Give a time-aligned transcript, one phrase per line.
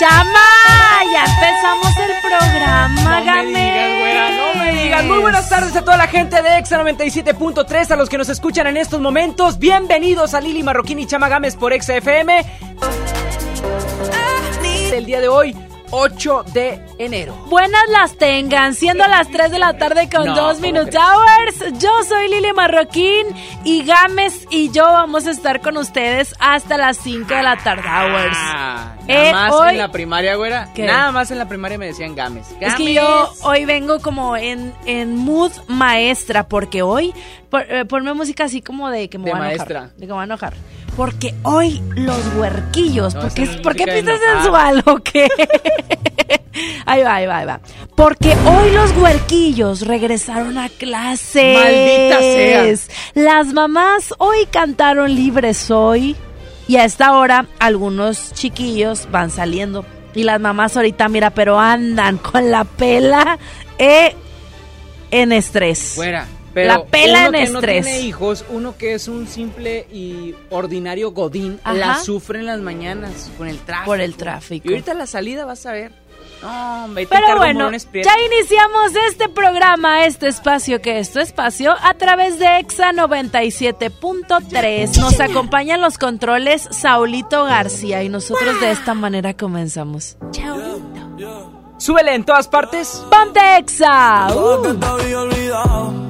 [0.00, 5.04] Chama, ya empezamos el programa, No me digas, güera, no me digas.
[5.04, 8.66] Muy buenas tardes a toda la gente de Exa 97.3, a los que nos escuchan
[8.66, 9.58] en estos momentos.
[9.58, 12.42] Bienvenidos a Lili Marroquín y Chama Gámez por Exa FM.
[14.94, 15.54] El día de hoy,
[15.92, 17.34] 8 de enero.
[17.48, 20.96] Buenas las tengan, siendo las 3 de la tarde con No, 2 ¿cómo Minute?
[20.96, 21.78] Hours.
[21.80, 23.26] Yo soy Lili Marroquín
[23.64, 27.88] y Gámez y yo vamos a estar con ustedes hasta las 5 de la tarde
[27.88, 28.36] hours.
[28.38, 30.68] Ah, nada Eh, más hoy- en la primaria, güera.
[30.74, 30.86] ¿Qué?
[30.86, 32.46] Nada más en la primaria me decían games.
[32.60, 37.12] Es que yo hoy vengo como en, en mood maestra, porque hoy,
[37.50, 39.78] por- eh, ponme música así como de que me De voy a maestra.
[39.80, 39.96] enojar.
[39.96, 40.52] De que me voy a enojar.
[40.96, 44.18] Porque hoy los huerquillos, No, porque, ¿por qué enojar.
[44.18, 45.28] sensual o qué?
[46.86, 47.60] ahí va, ahí va, ahí va.
[47.94, 51.54] Porque hoy los huerquillos regresaron a clases.
[51.56, 52.74] Maldita sea.
[53.14, 56.16] Las mamás hoy cantaron libres hoy.
[56.68, 59.84] Y a esta hora algunos chiquillos van saliendo.
[60.14, 63.38] Y las mamás ahorita, mira, pero andan con la pela
[63.78, 64.14] eh,
[65.10, 65.92] en estrés.
[65.96, 66.26] Fuera.
[66.52, 67.84] Pero La pela uno en que estrés.
[67.84, 71.74] no tiene hijos, uno que es un simple y ordinario godín, Ajá.
[71.74, 73.86] la sufre en las mañanas con el tráfico.
[73.86, 74.68] Por el tráfico.
[74.68, 75.92] Y ahorita la salida vas a ver.
[76.42, 82.38] No, Pero bueno, ya iniciamos este programa, este espacio que es tu espacio, a través
[82.38, 84.96] de EXA 97.3.
[84.98, 90.16] Nos acompañan los controles Saulito García y nosotros de esta manera comenzamos.
[90.30, 90.56] Chao.
[91.76, 93.02] Súbele en todas partes.
[93.10, 94.28] ¡Ponte EXA!
[94.34, 96.09] Uh.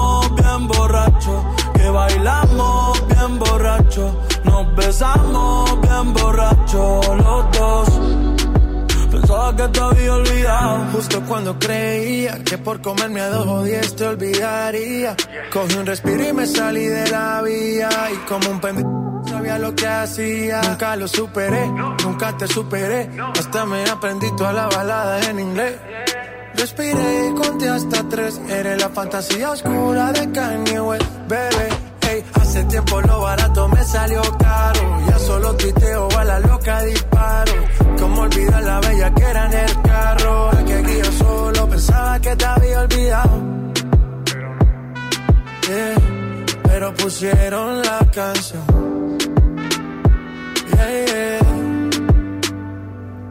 [0.61, 7.89] bien borracho, que bailamos bien borracho, nos besamos bien borracho los dos.
[9.11, 10.85] Pensaba que te había olvidado.
[10.93, 15.15] Justo cuando creía que por comerme a dos o diez te olvidaría.
[15.51, 17.89] Cogí un respiro y me salí de la vía.
[18.13, 20.61] Y como un pendejo sabía lo que hacía.
[20.61, 21.67] Nunca lo superé,
[22.03, 23.09] nunca te superé.
[23.37, 25.75] Hasta me aprendí toda la balada en inglés.
[26.55, 28.39] Respiré y conté hasta tres.
[28.49, 31.69] Eres la fantasía oscura de Kanye West, bebé.
[32.09, 34.99] Ey, hace tiempo lo barato me salió caro.
[35.07, 37.53] Ya solo tuiteo a la loca disparo.
[37.97, 40.51] Como olvidar la bella que era en el carro.
[40.51, 43.41] El que yo solo pensaba que te había olvidado.
[45.67, 45.95] Yeah,
[46.63, 49.17] pero pusieron la canción.
[50.75, 51.40] Yeah, yeah.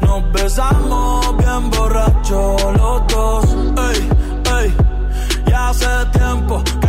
[0.00, 3.44] nos besamos bien borracho los dos.
[3.90, 4.08] Ey,
[4.60, 4.74] ey,
[5.46, 6.62] ya hace tiempo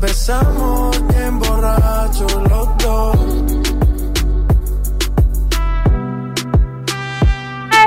[0.00, 3.16] besamos bien borrachos los dos.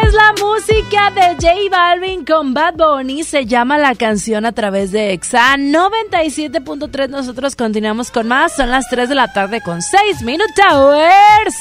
[0.04, 3.24] Es la música de J Balvin con Bad Bunny.
[3.24, 7.10] Se llama la canción a través de EXA 97.3.
[7.10, 8.56] Nosotros continuamos con más.
[8.56, 11.56] Son las 3 de la tarde con 6 Minute Towers.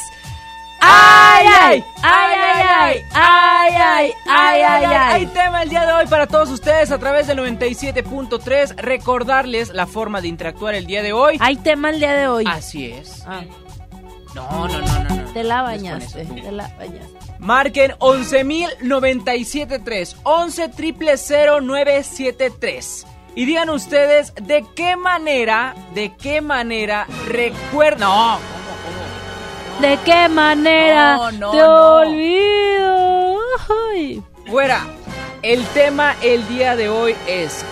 [0.81, 1.85] ¡Ay, ay!
[2.03, 3.05] ¡Ay, ay, ay!
[3.13, 4.13] ¡Ay, ay!
[4.27, 5.13] ¡Ay, ay, ay!
[5.15, 8.77] Hay tema el día de hoy para todos ustedes a través del 97.3.
[8.77, 11.37] Recordarles la forma de interactuar el día de hoy.
[11.41, 12.45] Hay tema el día de hoy.
[12.49, 13.23] Así es.
[13.27, 13.43] Ah,
[14.35, 15.17] No, no, no, no.
[15.17, 15.33] no.
[15.33, 16.25] te la No bañaste.
[16.25, 16.35] tú.
[16.37, 17.19] Te la bañaste.
[17.39, 20.17] Marquen 11.097.3.
[20.25, 20.69] 11
[21.63, 28.09] 973 Y digan ustedes de qué manera, de qué manera recuerdan.
[28.09, 28.39] No.
[29.81, 31.95] ¿De qué manera No, no, te no.
[31.97, 33.39] olvido?
[33.93, 34.23] Ay.
[34.51, 34.81] Fuera.
[35.43, 37.65] El tema el día de hoy es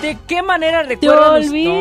[0.00, 1.72] ¿De qué manera recuerdan us- olvido.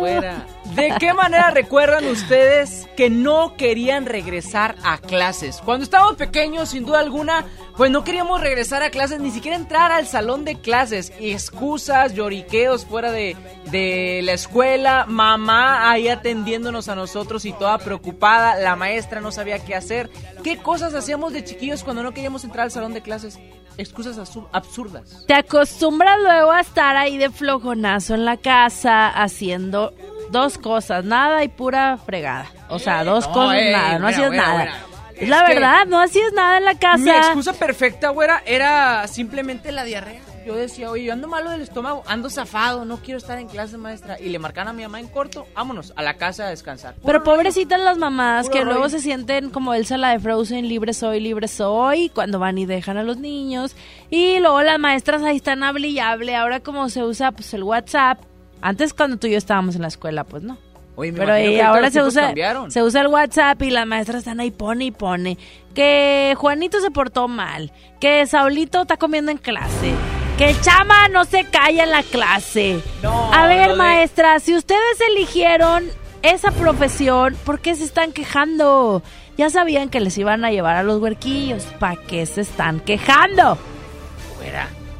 [0.00, 0.53] No.
[0.74, 5.60] ¿De qué manera recuerdan ustedes que no querían regresar a clases?
[5.64, 9.92] Cuando estábamos pequeños, sin duda alguna, pues no queríamos regresar a clases, ni siquiera entrar
[9.92, 11.12] al salón de clases.
[11.20, 13.36] Excusas, lloriqueos fuera de,
[13.70, 19.64] de la escuela, mamá ahí atendiéndonos a nosotros y toda preocupada, la maestra no sabía
[19.64, 20.10] qué hacer.
[20.42, 23.38] ¿Qué cosas hacíamos de chiquillos cuando no queríamos entrar al salón de clases?
[23.76, 24.18] Excusas
[24.52, 25.24] absurdas.
[25.26, 29.92] Te acostumbras luego a estar ahí de flojonazo en la casa haciendo
[30.30, 32.46] dos cosas, nada y pura fregada.
[32.68, 34.52] O sea, dos no, cosas, ey, nada, no hacías nada.
[34.52, 34.74] güera.
[35.16, 37.18] Es la verdad, no hacías nada en la Mi casa.
[37.18, 40.20] excusa perfecta, güera, era simplemente la diarrea.
[40.44, 43.78] Yo decía, oye, yo ando malo del estómago, ando zafado, no quiero estar en clase,
[43.78, 44.20] maestra.
[44.20, 46.96] Y le marcan a mi mamá en corto, vámonos a la casa a descansar.
[47.02, 50.92] Pero pobrecitas las mamás Puro que luego se sienten como Elsa la de Frozen, libre
[50.92, 53.74] soy, libre soy, cuando van y dejan a los niños.
[54.10, 56.36] Y luego las maestras ahí están hable y hable.
[56.36, 58.20] Ahora como se usa pues el WhatsApp.
[58.64, 60.56] Antes cuando tú y yo estábamos en la escuela, pues no.
[60.96, 62.70] Oye, me Pero y ahora se usa, cambiaron.
[62.70, 65.36] se usa el WhatsApp y las maestras están ahí pone y pone.
[65.74, 67.72] Que Juanito se portó mal.
[68.00, 69.92] Que Saulito está comiendo en clase.
[70.38, 72.80] Que Chama no se calla en la clase.
[73.02, 75.84] No, A ver, de- maestra, si ustedes eligieron
[76.22, 79.02] esa profesión, ¿por qué se están quejando?
[79.36, 81.64] Ya sabían que les iban a llevar a los huerquillos.
[81.78, 83.58] ¿Para qué se están quejando?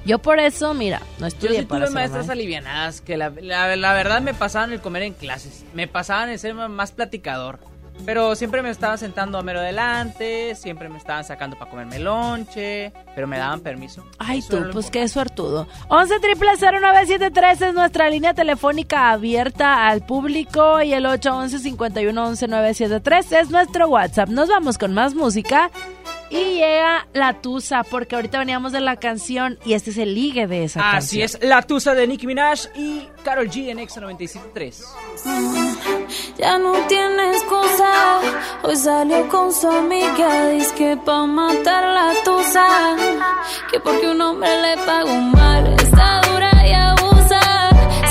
[0.05, 2.33] Yo por eso, mira, no Yo estudié sí para tuve maestras maestra.
[2.35, 5.65] alivianadas que la, la- la verdad me pasaban el comer en clases.
[5.73, 7.59] Me pasaban el ser más platicador.
[8.05, 12.93] Pero siempre me estaban sentando a mero delante, siempre me estaban sacando para comerme lonche,
[13.15, 14.05] pero me daban permiso.
[14.19, 15.69] Ay, Eso tú, pues qué suertudo.
[15.89, 22.49] 11 triple 0973 es nuestra línea telefónica abierta al público y el 811 51 11
[22.49, 24.29] 973 es nuestro WhatsApp.
[24.29, 25.71] Nos vamos con más música
[26.35, 30.47] y llega la tusa porque ahorita veníamos de la canción y este es el ligue
[30.47, 31.43] de esa Así canción.
[31.43, 34.85] es, la tusa de Nicki Minaj y Carol G en Exa 97.3.
[36.39, 38.21] Ya no tiene excusa.
[38.63, 40.49] Hoy salió con su amiga.
[40.51, 42.67] Dice que pa' matar la tusa.
[43.71, 45.67] Que porque un hombre le pagó mal.
[45.81, 47.41] Está dura y abusa.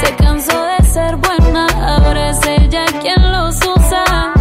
[0.03, 1.67] Se cansó de ser buena.
[1.97, 4.33] Ahora es ella quien los usa.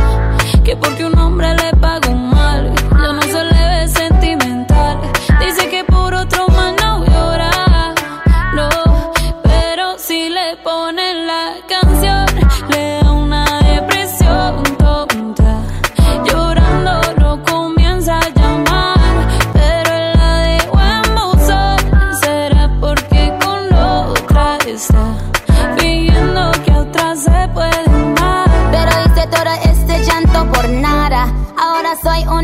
[0.64, 2.31] Que porque un hombre le pagó mal.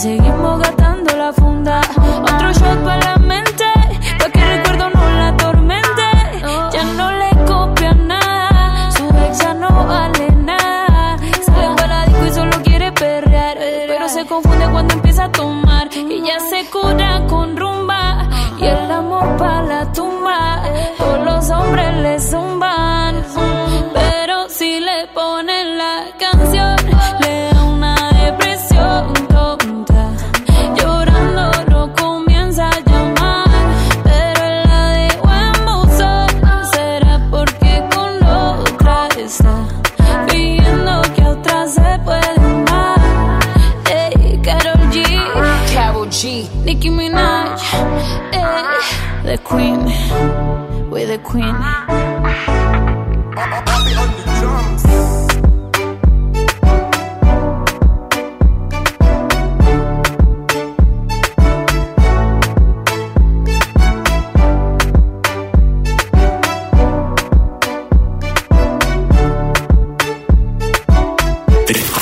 [0.00, 1.80] seguimos gastando la funda.
[2.22, 3.64] Otro shot para la mente,
[4.18, 6.06] pa' que el recuerdo no la atormente.
[6.72, 11.18] Ya no le copia nada, su ex ya no vale nada.
[11.44, 15.88] Sale para la disco y solo quiere perrear, pero se confunde cuando empieza a tomar.
[15.94, 18.26] Y ya se cura con rumba,
[18.58, 20.62] y el amor para la tumba.
[20.96, 23.59] Todos los hombres le zumban.
[49.30, 49.84] the queen,
[50.90, 51.54] we're the queen.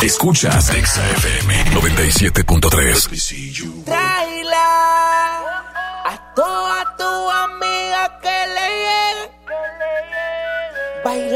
[0.00, 3.77] Escuchas Exa FM 97.3.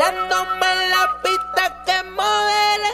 [0.03, 2.91] Volándome la pista que modele.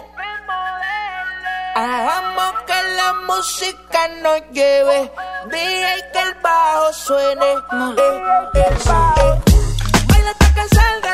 [1.74, 5.10] Hagamos que la música nos lleve.
[5.46, 7.54] Dije que el bajo suene.
[7.96, 9.38] Dije el eh, eh, bajo.
[10.08, 11.07] Baila hasta que salga.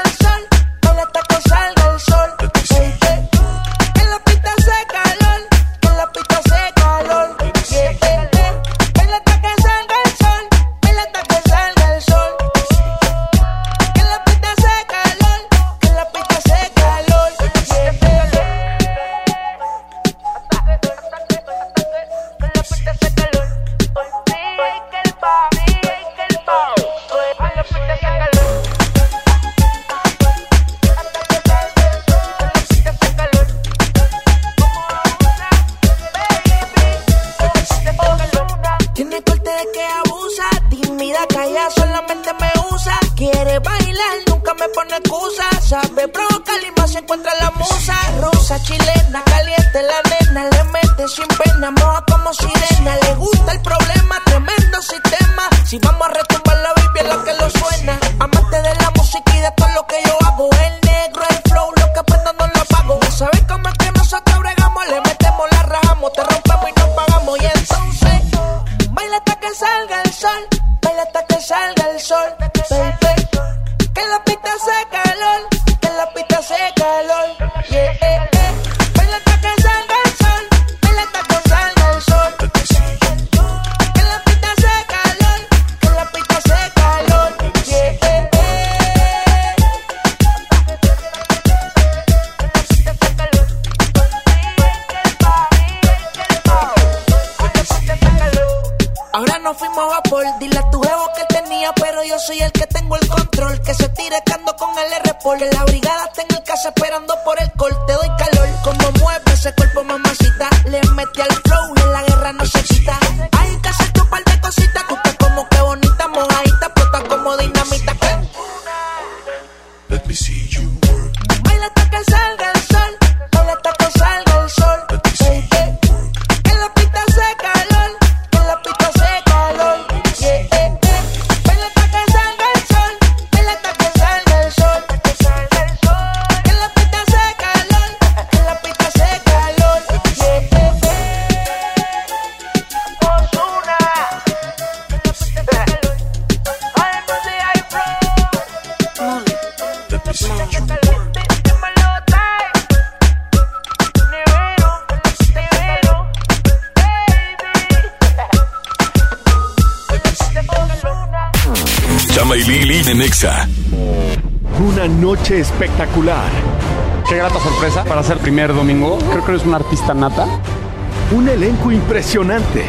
[171.95, 172.65] impresionante.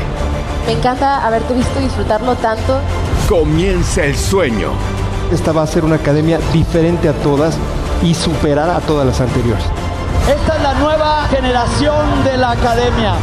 [0.67, 2.79] Me encanta haberte visto disfrutarlo tanto.
[3.27, 4.69] Comienza el sueño.
[5.33, 7.57] Esta va a ser una academia diferente a todas
[8.03, 9.65] y superar a todas las anteriores.
[10.29, 13.15] Esta es la nueva generación de la academia.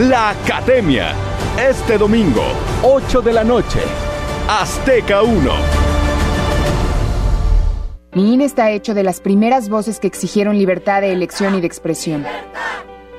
[0.00, 1.12] La academia,
[1.56, 2.42] este domingo,
[2.82, 3.78] 8 de la noche,
[4.48, 5.50] Azteca 1.
[8.14, 11.68] Mi INE está hecho de las primeras voces que exigieron libertad de elección y de
[11.68, 12.26] expresión.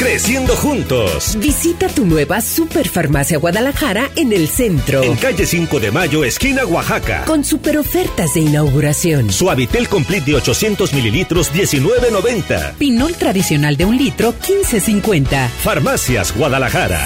[0.00, 1.36] Creciendo juntos.
[1.40, 5.02] Visita tu nueva Superfarmacia Guadalajara en el centro.
[5.02, 7.26] En calle 5 de Mayo, esquina Oaxaca.
[7.26, 9.30] Con super ofertas de inauguración.
[9.30, 12.76] Suavitel Complete de 800 mililitros, 19.90.
[12.78, 15.48] Pinol tradicional de un litro, 15.50.
[15.62, 17.04] Farmacias Guadalajara.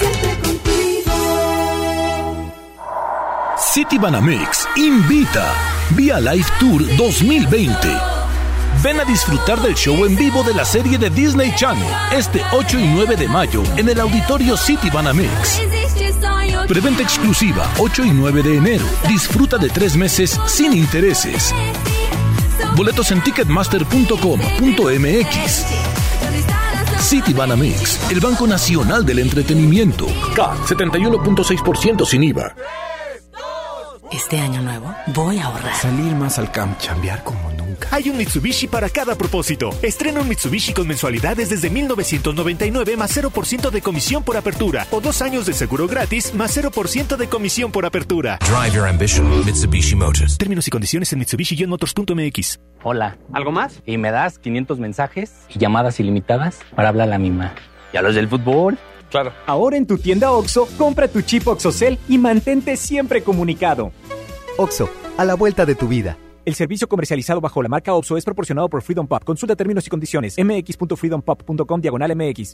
[3.72, 5.52] City Banamex invita
[5.96, 8.13] Vía Live Tour 2020.
[8.84, 12.78] Ven a disfrutar del show en vivo de la serie de Disney Channel este 8
[12.78, 15.62] y 9 de mayo en el auditorio City Banamex.
[16.68, 18.84] Preventa exclusiva 8 y 9 de enero.
[19.08, 21.54] Disfruta de tres meses sin intereses.
[22.76, 25.64] Boletos en ticketmaster.com.mx.
[27.00, 30.06] City Banamex, el Banco Nacional del Entretenimiento.
[30.36, 32.54] CAT 71.6% sin IVA.
[34.12, 35.74] Este año nuevo voy a ahorrar.
[35.74, 37.63] Salir más al camp, chambear como nunca.
[37.90, 39.70] Hay un Mitsubishi para cada propósito.
[39.82, 44.86] Estrena un Mitsubishi con mensualidades desde 1999 más 0% de comisión por apertura.
[44.90, 48.38] O dos años de seguro gratis más 0% de comisión por apertura.
[48.40, 50.38] Drive your ambition, Mitsubishi Motors.
[50.38, 52.58] Términos y condiciones en Mitsubishi-motors.mx.
[52.82, 53.16] Hola.
[53.32, 53.82] ¿Algo más?
[53.86, 57.54] Y me das 500 mensajes y llamadas ilimitadas para hablar a la misma.
[57.92, 58.78] ¿Y a los del fútbol?
[59.10, 59.32] Claro.
[59.46, 63.92] Ahora en tu tienda OXO, compra tu chip OXOCEL y mantente siempre comunicado.
[64.56, 66.18] OXO, a la vuelta de tu vida.
[66.44, 69.24] El servicio comercializado bajo la marca OPSO es proporcionado por Freedom Pop.
[69.24, 70.36] Consulta términos y condiciones.
[70.38, 72.52] mx.freedompop.com diagonal mx.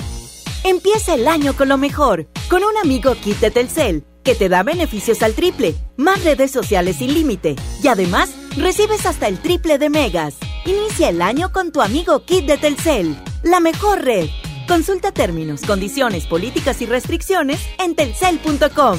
[0.62, 4.62] Empieza el año con lo mejor, con un amigo kit de Telcel, que te da
[4.62, 9.88] beneficios al triple, más redes sociales sin límite, y además recibes hasta el triple de
[9.88, 10.36] megas.
[10.66, 14.28] Inicia el año con tu amigo kit de Telcel, la mejor red.
[14.68, 18.98] Consulta términos, condiciones, políticas y restricciones en telcel.com.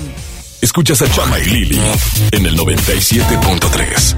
[0.62, 1.82] Escuchas a Chama y Lili
[2.32, 4.16] en el 97.3.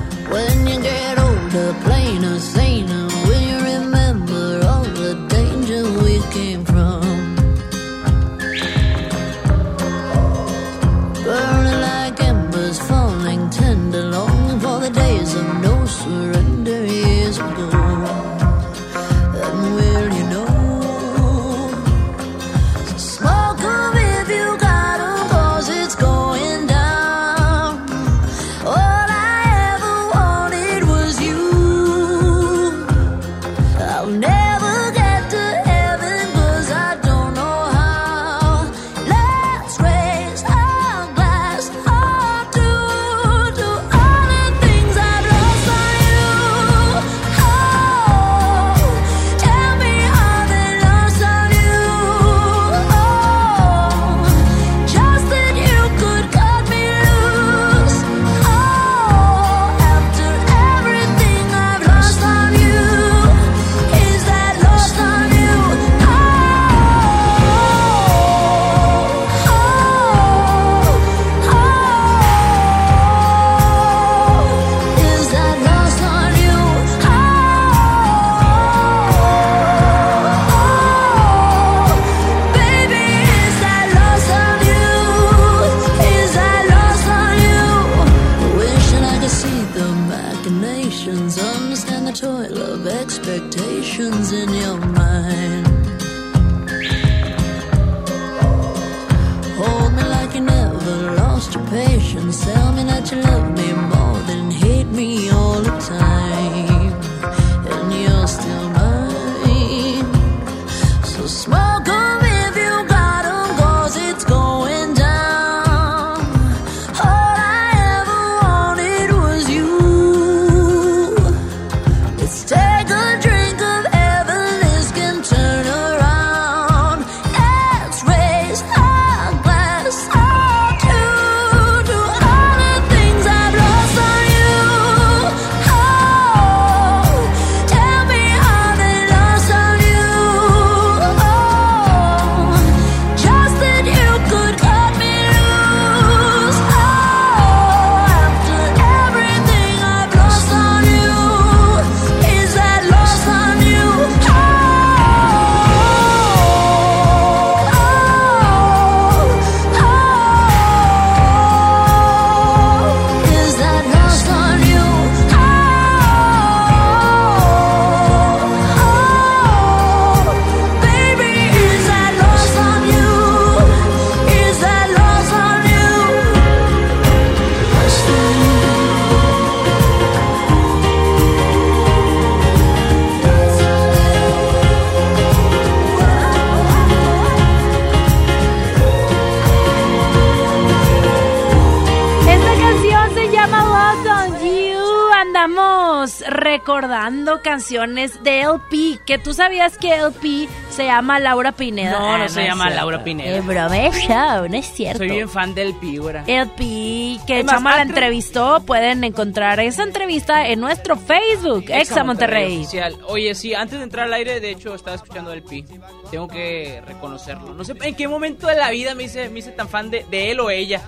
[197.41, 198.99] canciones de LP.
[199.05, 201.91] Que tú sabías que LP se llama Laura Pineda.
[201.91, 202.79] No, no Ah, se llama cierto.
[202.81, 203.37] Laura Pineda.
[203.37, 204.99] Es show, no es cierto.
[204.99, 206.23] Soy bien fan del Pi, güera.
[206.27, 208.61] LP, que Chama la entrevistó.
[208.65, 212.57] Pueden encontrar esa entrevista en nuestro Facebook, Exa Monterrey.
[212.57, 212.97] oficial.
[213.07, 215.65] Oye, sí, antes de entrar al aire, de hecho, estaba escuchando el Pi.
[216.11, 217.53] Tengo que reconocerlo.
[217.53, 220.05] No sé en qué momento de la vida me hice, me hice tan fan de,
[220.09, 220.81] de él o ella.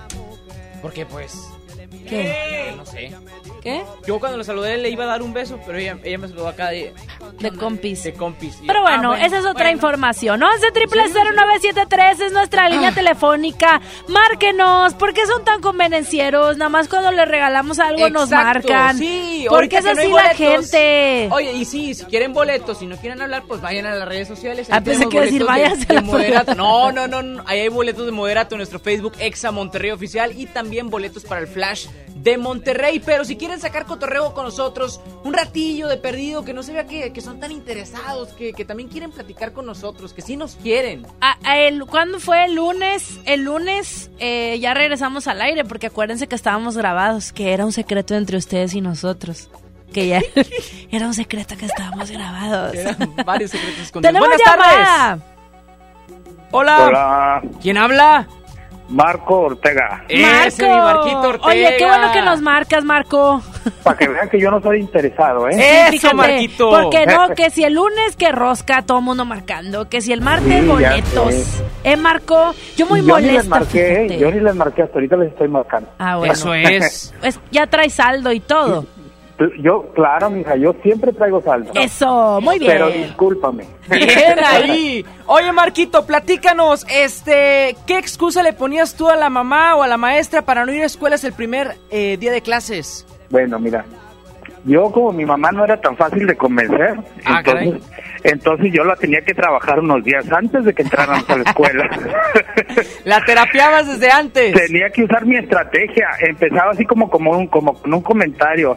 [0.82, 1.48] Porque, pues.
[2.08, 2.55] ¿Qué?
[4.06, 6.48] Yo cuando lo saludé le iba a dar un beso, pero ella, ella me saludó
[6.48, 6.94] acá de.
[7.40, 8.02] De compis.
[8.04, 8.56] De compis.
[8.66, 9.70] Pero yo, bueno, ah, esa es otra bueno.
[9.72, 10.42] información.
[10.42, 13.80] 11 0973 es nuestra línea telefónica.
[14.08, 14.94] Márquenos.
[14.94, 16.56] ¿Por qué son tan convenencieros?
[16.56, 18.96] Nada más cuando les regalamos algo nos marcan.
[18.98, 21.28] Sí, Porque es que no así la gente.
[21.32, 24.28] Oye, y sí, si quieren boletos, si no quieren hablar, pues vayan a las redes
[24.28, 24.68] sociales.
[24.70, 26.54] Ah, pensé que decir, boletos de- váyanse a la moderato.
[26.54, 27.42] No, no, no, no.
[27.46, 31.40] Ahí hay boletos de moderato en nuestro Facebook, Exa Monterrey Oficial, y también boletos para
[31.40, 31.86] el Flash
[32.26, 33.00] de Monterrey.
[33.04, 36.84] Pero si quieren sacar cotorreo con nosotros, un ratillo de perdido, que no se vea
[36.86, 40.56] que, que son tan interesados, que, que también quieren platicar con nosotros, que sí nos
[40.56, 41.06] quieren.
[41.20, 43.20] Ah, ah, el, ¿Cuándo fue el lunes?
[43.26, 47.72] El lunes eh, ya regresamos al aire porque acuérdense que estábamos grabados, que era un
[47.72, 49.48] secreto entre ustedes y nosotros.
[49.92, 50.20] Que ya
[50.90, 52.74] era un secreto que estábamos grabados.
[52.74, 54.12] Eran varios secretos escondidos.
[54.12, 54.96] Tenemos Buenas llamada.
[55.08, 55.24] tardes.
[56.50, 56.86] Hola.
[56.86, 57.42] Hola.
[57.62, 58.26] ¿Quién habla?
[58.88, 60.04] Marco Ortega.
[60.08, 61.48] Ese, mi Marquito Ortega.
[61.48, 63.42] Oye, qué bueno que nos marcas, Marco.
[63.82, 65.54] Para que vean que yo no soy interesado, ¿eh?
[65.90, 69.88] Sí, fíjate, Porque no, que si el lunes que rosca, todo mundo marcando.
[69.88, 71.62] Que si el martes Sí, boletos.
[71.82, 73.50] Eh, Marco, yo muy yo ni les molesta.
[73.50, 75.88] marqué, yo ni les marqué, hasta ahorita les estoy marcando.
[75.98, 76.34] Ah, bueno.
[76.44, 77.12] Pues
[77.50, 78.86] ya trae saldo y todo.
[79.60, 81.70] Yo, claro, mija, yo siempre traigo saldo.
[81.74, 82.72] Eso, muy bien.
[82.72, 83.64] Pero discúlpame.
[83.90, 85.04] Bien ahí.
[85.26, 89.98] Oye, Marquito, platícanos, este, ¿qué excusa le ponías tú a la mamá o a la
[89.98, 93.06] maestra para no ir a escuelas el primer eh, día de clases?
[93.28, 93.84] Bueno, mira,
[94.64, 97.82] yo como mi mamá no era tan fácil de convencer, Ah, entonces,
[98.24, 101.88] entonces yo la tenía que trabajar unos días antes de que entráramos a la escuela.
[103.04, 104.54] La terapiabas desde antes.
[104.54, 106.08] Tenía que usar mi estrategia.
[106.20, 108.76] Empezaba así como como un como un comentario.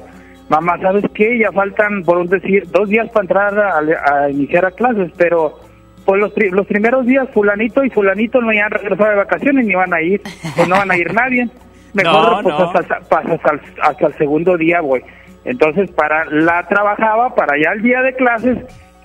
[0.49, 1.37] Mamá, ¿sabes qué?
[1.37, 5.59] Ya faltan, por un decir, dos días para entrar a, a iniciar a clases, pero
[6.05, 9.65] pues los, pri- los primeros días fulanito y fulanito no iban a regresar de vacaciones
[9.65, 10.21] ni van a ir,
[10.55, 11.47] pues no van a ir nadie.
[11.93, 12.65] Mejor No, pues, no.
[12.79, 15.03] Hasta, hasta, el- hasta el segundo día, güey.
[15.45, 18.57] Entonces, para la trabajaba, para ya el día de clases,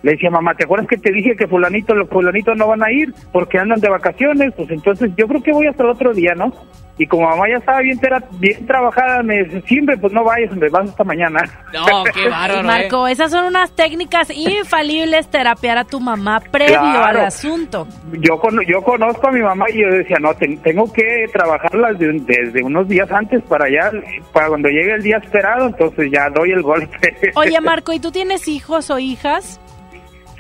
[0.03, 2.91] le decía, mamá, ¿te acuerdas que te dije que fulanito, los fulanitos no van a
[2.91, 4.53] ir porque andan de vacaciones?
[4.57, 6.53] Pues entonces yo creo que voy hasta el otro día, ¿no?
[6.97, 10.23] Y como mamá ya estaba bien, tera- bien trabajada, me dice, sí, hombre, pues no
[10.23, 11.41] vayas, hombre, vas hasta mañana.
[11.73, 16.79] No, qué bárbaro, Ay, Marco, esas son unas técnicas infalibles terapiar a tu mamá previo
[16.79, 17.19] Claro.
[17.21, 17.89] al asunto.
[18.13, 21.99] Yo, cono- yo conozco a mi mamá y yo decía, no, ten- tengo que trabajarlas
[21.99, 23.91] de- desde unos días antes para allá,
[24.33, 27.13] para cuando llegue el día esperado, entonces ya doy el golpe.
[27.35, 29.61] Oye, Marco, ¿y tú tienes hijos o hijas?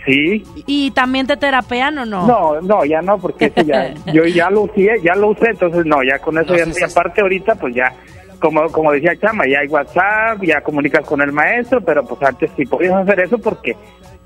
[0.07, 0.45] Sí.
[0.67, 2.27] ¿Y también te terapean o no?
[2.27, 5.85] No, no, ya no, porque eso ya, yo ya lo usé, ya lo usé, entonces
[5.87, 7.93] no, ya con eso ya, y aparte ahorita pues ya,
[8.39, 12.51] como, como decía Chama, ya hay WhatsApp, ya comunicas con el maestro, pero pues antes
[12.57, 13.75] sí podías hacer eso porque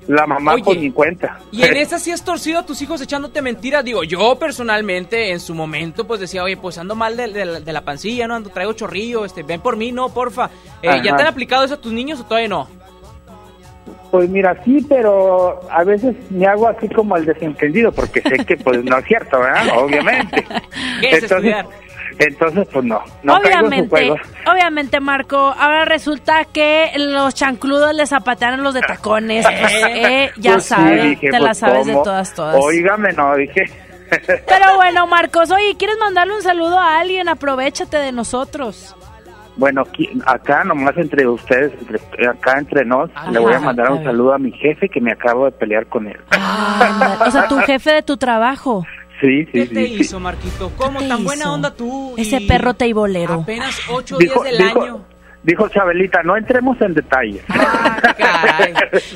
[0.07, 1.39] la mamá Oye, pues ni cuenta.
[1.51, 3.85] Y en esa sí has torcido a tus hijos echándote mentiras.
[3.85, 7.59] Digo, yo personalmente en su momento pues decía, oye, pues ando mal de, de la-
[7.59, 8.35] de la pancilla, ¿no?
[8.35, 10.49] Ando, traigo chorrillo, este, ven por mí, no, porfa.
[10.81, 12.67] Eh, ¿Ya te han aplicado eso a tus niños o todavía no?
[14.11, 18.57] Pues mira, sí, pero a veces me hago así como el desentendido, porque sé que
[18.57, 19.67] pues no es cierto, ¿verdad?
[19.77, 20.45] Obviamente.
[21.01, 21.65] ¿Qué es estudiar?
[22.17, 27.95] entonces pues no, no caigo en su obviamente, obviamente, Marco, ahora resulta que los chancludos
[27.95, 29.45] le zapatean a los de tacones.
[29.59, 32.55] Pues, eh, ya Pues sabes, te la pues, sabes de todas, todas.
[32.59, 33.63] Óigame, no, dije.
[34.09, 37.29] Pero bueno, Marcos, oye, ¿quieres mandarle un saludo a alguien?
[37.29, 38.95] Aprovechate de nosotros.
[39.59, 43.91] Bueno, aquí- acá nomás entre ustedes, entre- acá entre nos, Ah, le voy a mandar
[43.91, 46.17] un saludo a mi jefe que me acabo de pelear con él.
[46.31, 48.85] Ándale, O sea, tu jefe de tu trabajo.
[49.19, 49.73] Sí, sí, ¿Qué sí.
[49.73, 49.93] te sí.
[49.99, 50.71] hizo, Marquito?
[50.77, 51.01] ¿Cómo?
[51.05, 52.13] ¿Tan buena onda tú?
[52.17, 53.41] Ese perro teibolero.
[53.41, 55.05] Apenas ocho Dijo, días del dijo- año.
[55.43, 57.43] Dijo Chabelita, no entremos en detalles.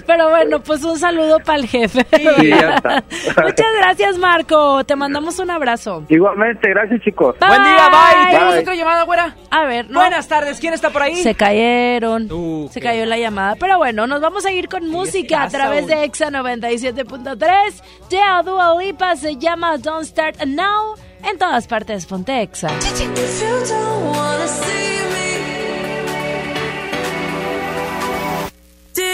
[0.08, 2.06] Pero bueno, pues un saludo para el jefe.
[2.18, 3.04] Sí, ya está.
[3.42, 4.84] Muchas gracias, Marco.
[4.84, 6.06] Te mandamos un abrazo.
[6.10, 7.36] Igualmente, gracias chicos.
[7.40, 7.50] Bye.
[7.50, 8.24] Buen día, bye.
[8.24, 8.34] Bye.
[8.34, 9.36] ¿Tenemos otra llamada, güera?
[9.50, 10.00] A ver, no.
[10.00, 11.16] Buenas tardes, ¿quién está por ahí?
[11.16, 12.32] Se cayeron.
[12.32, 13.56] Uh, se cayó la llamada.
[13.60, 17.82] Pero bueno, nos vamos a ir con música a través de Exa 97.3.
[18.10, 20.96] De Dua Lipa se llama Don't Start Now.
[21.24, 22.50] En todas partes, ponte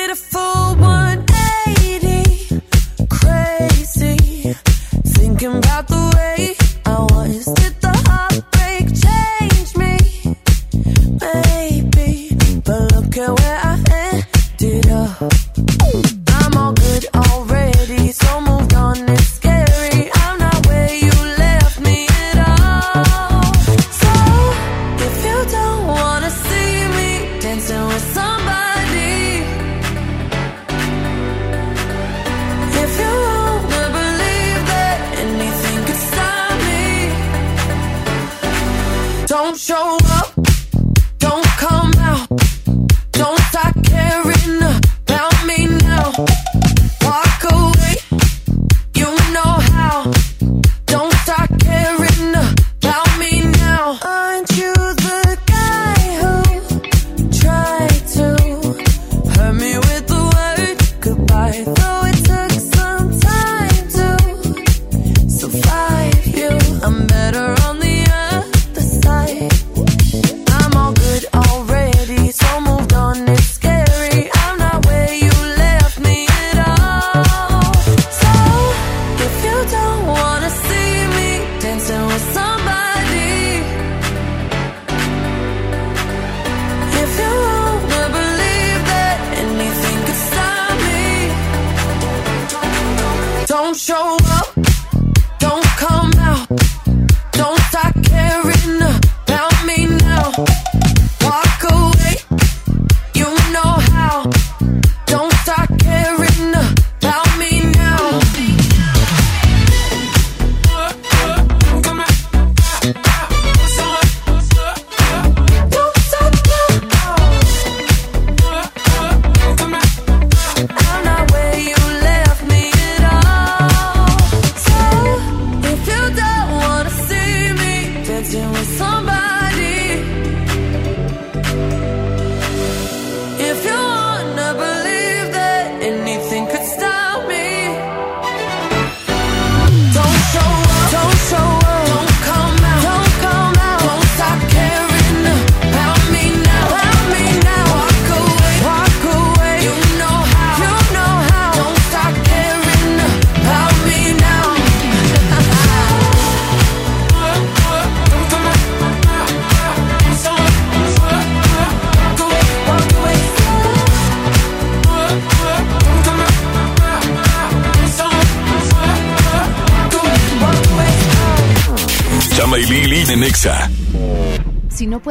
[0.10, 2.62] did a full 180,
[3.10, 4.56] crazy,
[5.06, 7.46] thinking about the way I was.
[7.46, 9.98] Did the heartbreak change me?
[11.22, 13.74] Maybe, but look at where I
[14.60, 15.39] ended up.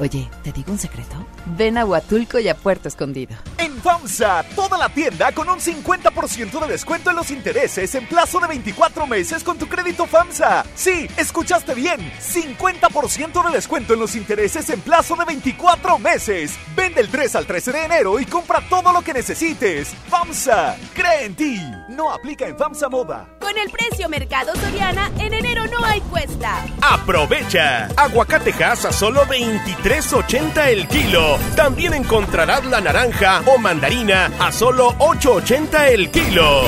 [0.00, 1.26] Oye, ¿te digo un secreto?
[1.56, 3.34] Ven a Huatulco y a Puerto Escondido.
[3.56, 8.38] En FAMSA, toda la tienda con un 50% de descuento en los intereses en plazo
[8.38, 10.64] de 24 meses con tu crédito FAMSA.
[10.76, 16.56] Sí, escuchaste bien, 50% de descuento en los intereses en plazo de 24 meses.
[16.76, 19.88] Vende el 3 al 13 de enero y compra todo lo que necesites.
[20.08, 21.60] FAMSA, cree en ti.
[21.88, 23.26] No aplica en FAMSA Moda.
[23.40, 26.64] Con el precio Mercado Soriana, en enero no hay cuesta.
[26.82, 27.88] Aprovecha.
[27.96, 29.24] Aguacatejas a solo
[29.88, 31.38] 23.80 el kilo.
[31.56, 36.62] También encontrarás la naranja o mandarina a solo 8.80 el kilo.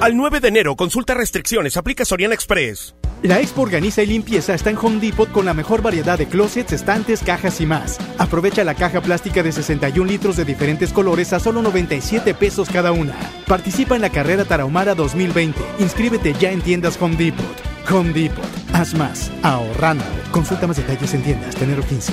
[0.00, 2.96] Al 9 de enero, consulta restricciones, aplica Soriana Express.
[3.22, 6.72] La Expo Organiza y Limpieza está en Home Depot con la mejor variedad de closets,
[6.72, 7.98] estantes, cajas y más.
[8.18, 12.90] Aprovecha la caja plástica de 61 litros de diferentes colores a solo 97 pesos cada
[12.90, 13.14] una.
[13.46, 15.60] Participa en la carrera Tarahumara 2020.
[15.78, 17.46] Inscríbete ya en tiendas Home Depot.
[17.88, 18.65] Home Depot.
[18.76, 19.32] Haz más.
[19.42, 20.04] Ahorrando.
[20.30, 21.54] Consulta más detalles en tiendas.
[21.56, 22.12] Tenero 15.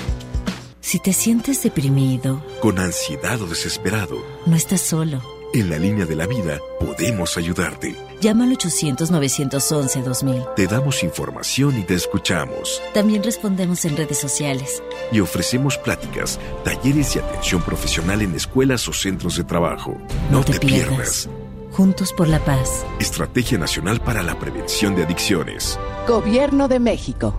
[0.80, 5.22] Si te sientes deprimido, Con ansiedad o desesperado, no estás solo.
[5.54, 7.96] en la línea de la vida podemos ayudarte.
[8.22, 10.56] Llama al 800-911-2000.
[10.56, 12.82] Te damos información y te escuchamos.
[12.94, 14.82] También respondemos en redes sociales.
[15.12, 19.98] Y ofrecemos pláticas, talleres y atención profesional en escuelas o centros de trabajo.
[20.32, 21.28] No, te, pierdas.
[21.74, 22.86] Juntos por la paz.
[23.00, 25.80] Estrategia Nacional para la Prevención de Adicciones.
[26.08, 27.34] Gobierno de México.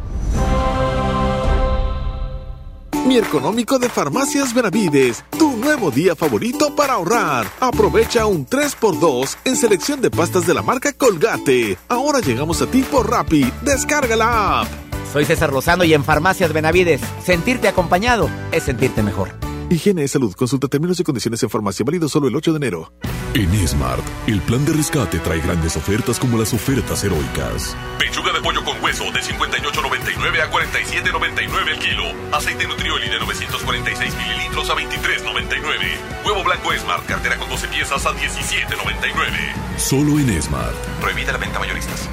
[3.07, 7.47] Mi económico de Farmacias Benavides, tu nuevo día favorito para ahorrar.
[7.61, 11.79] Aprovecha un 3x2 en selección de pastas de la marca Colgate.
[11.89, 13.49] Ahora llegamos a ti por Rappi.
[13.63, 14.69] Descarga la app.
[15.13, 19.54] Soy César Lozano y en Farmacias Benavides, sentirte acompañado es sentirte mejor.
[19.71, 20.35] Higiene y salud.
[20.35, 21.85] Consulta términos y condiciones en farmacia.
[21.85, 22.93] Válido solo el 8 de enero.
[23.35, 27.77] En Smart, el plan de rescate trae grandes ofertas como las ofertas heroicas.
[27.99, 32.05] Pechuga de pollo con hueso de 58.99 a 47.99 el kilo.
[32.33, 36.25] Aceite Nutrioli de 946 mililitros a 23.99.
[36.25, 39.79] Huevo blanco Smart, cartera con 12 piezas a 17.99.
[39.79, 40.77] Solo en Smart.
[41.01, 42.09] Prohibida la venta mayoristas.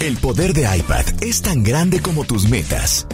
[0.00, 3.06] El poder de iPad es tan grande como tus metas.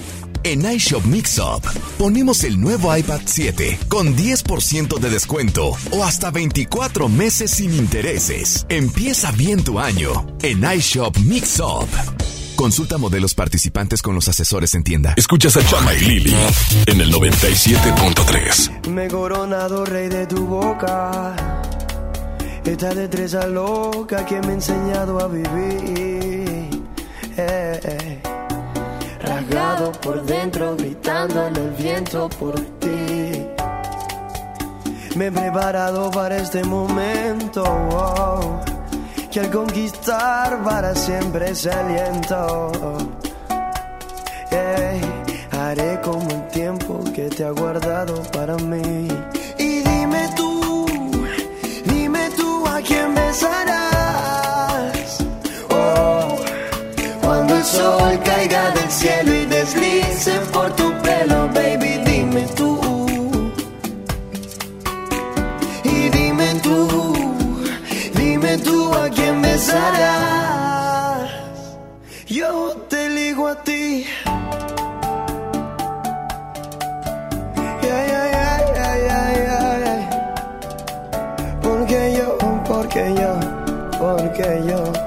[0.43, 1.63] En iShop Mixup
[1.99, 8.65] ponemos el nuevo iPad 7 con 10% de descuento o hasta 24 meses sin intereses.
[8.71, 11.89] Empieza bien tu año en iShop Mixup.
[12.57, 15.13] Consulta modelos participantes con los asesores en tienda.
[15.19, 16.35] Escuchas a Chama y Lili
[16.87, 18.89] en el 97.3.
[18.89, 21.37] Me he coronado rey de tu boca.
[22.65, 26.71] Esta destreza loca que me ha enseñado a vivir.
[27.37, 28.40] Eh, eh.
[29.23, 33.47] Rasgado por dentro, gritando en el viento por ti.
[35.17, 37.63] Me he preparado para este momento.
[37.65, 38.61] oh,
[39.31, 43.03] que al conquistar para siempre se aliento.
[44.51, 45.01] Ey,
[45.53, 49.07] haré como el tiempo que te ha guardado para mí.
[49.59, 50.87] Y dime tú,
[51.85, 55.19] dime tú a quién besarás.
[55.71, 56.30] Oh,
[57.71, 62.71] sol caiga del cielo y deslice por tu pelo, baby, dime tú.
[65.85, 66.79] Y dime tú,
[68.15, 71.31] dime tú a quién besarás.
[72.27, 74.05] Yo te ligo a ti.
[77.83, 78.27] Yeah, yeah,
[79.45, 80.01] yeah.
[81.63, 83.33] Porque yo, porque yo,
[83.99, 85.00] porque yo.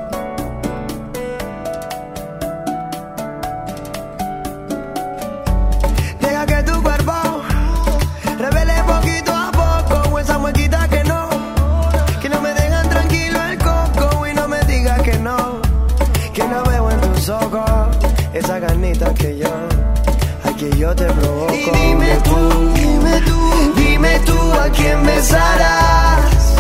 [20.70, 21.54] Que yo te provoco.
[21.54, 26.56] Y dime tú, dime tú, dime tú a quién besarás.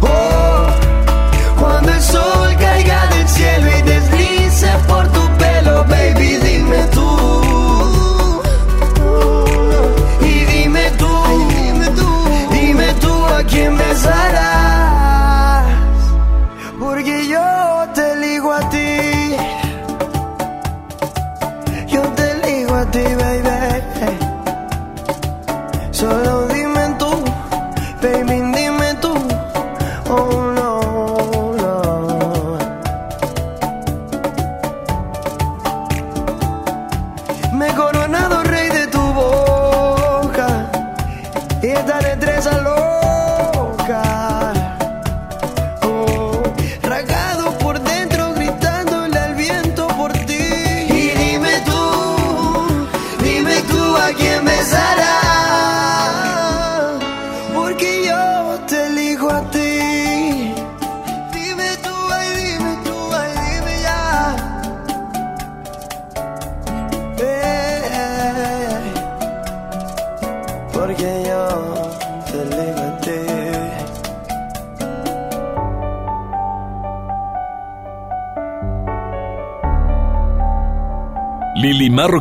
[0.00, 0.66] Oh,
[1.58, 5.19] cuando el sol caiga del cielo y deslice por tu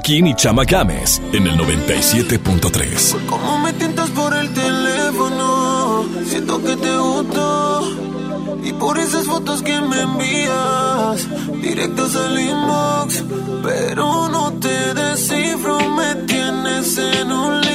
[0.10, 3.26] Marroquín y Chama Games en el 97.3.
[3.28, 7.96] Cómo me tientas por el teléfono, siento que te gusto.
[8.64, 11.28] Y por esas fotos que me envías,
[11.62, 13.24] directas al inbox.
[13.64, 17.69] Pero no te descifro, me tienes en un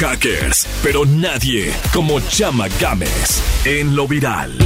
[0.00, 4.56] hackers, pero nadie como Chama Games en lo viral.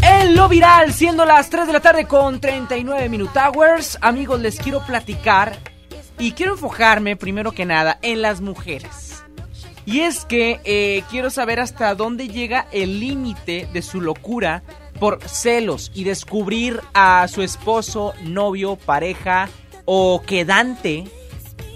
[0.00, 4.58] En lo viral, siendo las 3 de la tarde con 39 Minute Hours, amigos, les
[4.58, 5.58] quiero platicar
[6.18, 9.22] y quiero enfocarme primero que nada en las mujeres.
[9.84, 14.62] Y es que eh, quiero saber hasta dónde llega el límite de su locura
[14.98, 19.50] por celos y descubrir a su esposo, novio, pareja
[19.84, 21.04] o quedante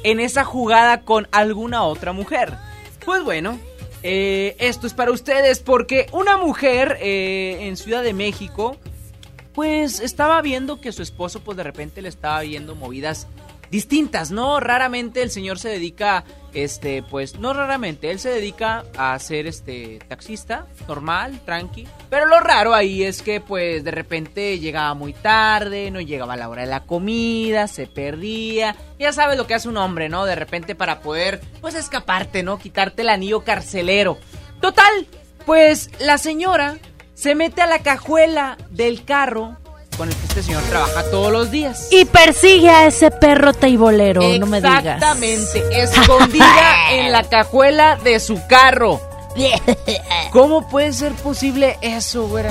[0.02, 2.56] en esa jugada con alguna otra mujer.
[3.04, 3.58] Pues bueno,
[4.02, 8.76] eh, esto es para ustedes porque una mujer eh, en Ciudad de México
[9.52, 13.26] pues estaba viendo que su esposo pues de repente le estaba viendo movidas
[13.70, 14.60] distintas, ¿no?
[14.60, 20.00] Raramente el señor se dedica, este, pues, no raramente, él se dedica a ser, este,
[20.08, 21.86] taxista, normal, tranqui.
[22.08, 26.36] Pero lo raro ahí es que, pues, de repente llegaba muy tarde, no llegaba a
[26.36, 28.74] la hora de la comida, se perdía.
[28.98, 30.24] Ya sabes lo que hace un hombre, ¿no?
[30.24, 32.58] De repente para poder, pues, escaparte, ¿no?
[32.58, 34.18] Quitarte el anillo carcelero.
[34.60, 35.06] Total,
[35.46, 36.78] pues, la señora
[37.14, 39.59] se mete a la cajuela del carro
[40.00, 41.88] con el que este señor trabaja todos los días.
[41.90, 44.78] Y persigue a ese perro teibolero, no me digas.
[44.82, 48.98] Exactamente, escondida en la cajuela de su carro.
[50.32, 52.50] ¿Cómo puede ser posible eso, güera?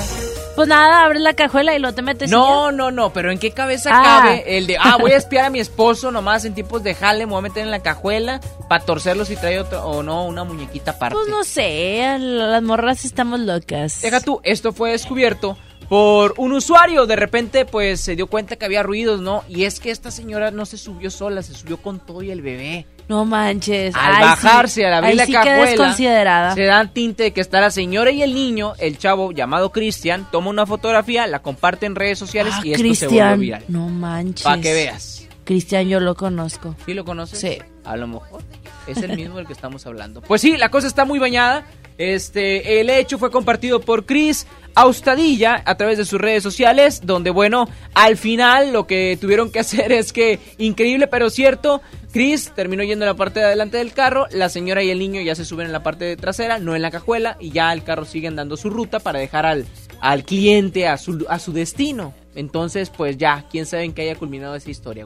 [0.54, 2.30] Pues nada, abres la cajuela y lo te metes.
[2.30, 4.02] No, no, no, pero ¿en qué cabeza Ah.
[4.04, 7.26] cabe el de, ah, voy a espiar a mi esposo nomás en tiempos de jale,
[7.26, 10.44] me voy a meter en la cajuela para torcerlo si trae otro, o no, una
[10.44, 11.16] muñequita aparte?
[11.16, 14.02] Pues no sé, las morras estamos locas.
[14.02, 15.58] Deja tú, esto fue descubierto
[15.90, 17.04] por un usuario.
[17.04, 19.42] De repente, pues se dio cuenta que había ruidos, ¿no?
[19.48, 22.40] Y es que esta señora no se subió sola, se subió con todo y el
[22.40, 22.86] bebé.
[23.08, 23.92] No manches.
[23.96, 24.82] Al Ay, bajarse, sí.
[24.84, 26.54] al abrir Ahí la sí que cajuela, desconsiderada.
[26.54, 30.28] se dan tinte de que está la señora y el niño, el chavo llamado Cristian,
[30.30, 33.64] toma una fotografía, la comparte en redes sociales Ah, y esto se volvió Cristian, viral.
[33.66, 34.44] no manches.
[34.44, 35.26] Para que veas.
[35.44, 36.76] Cristian, yo lo conozco.
[36.86, 37.40] ¿Sí lo conoces?
[37.40, 37.58] Sí.
[37.84, 38.42] A lo mejor.
[38.90, 40.20] Es el mismo del que estamos hablando.
[40.22, 41.66] Pues sí, la cosa está muy bañada.
[41.98, 47.30] Este, el hecho fue compartido por Chris Austadilla a través de sus redes sociales, donde
[47.30, 51.82] bueno, al final lo que tuvieron que hacer es que, increíble pero cierto,
[52.12, 55.20] Chris terminó yendo en la parte de adelante del carro, la señora y el niño
[55.20, 58.04] ya se suben en la parte trasera, no en la cajuela, y ya el carro
[58.04, 59.66] sigue andando su ruta para dejar al,
[60.00, 62.14] al cliente a su, a su destino.
[62.34, 65.04] Entonces, pues ya, quién sabe en qué haya culminado esa historia,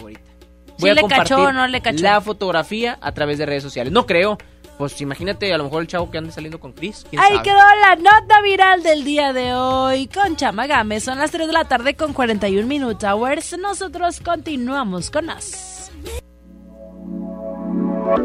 [0.79, 1.01] güerita.
[1.01, 2.03] ¿Sí le cachó o no le cachó?
[2.03, 3.93] la fotografía a través de redes sociales.
[3.93, 4.39] No creo.
[4.79, 7.07] Pues imagínate a lo mejor el chavo que ande saliendo con Chris.
[7.09, 7.43] ¿quién Ahí sabe?
[7.45, 11.05] quedó la nota viral del día de hoy con Chama Gámez.
[11.05, 13.57] Son las 3 de la tarde con 41 minutos hours.
[13.57, 15.91] Nosotros continuamos con us.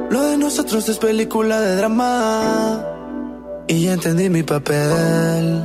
[0.09, 2.83] Lo de nosotros es película de drama.
[3.67, 5.61] Y ya entendí mi papel.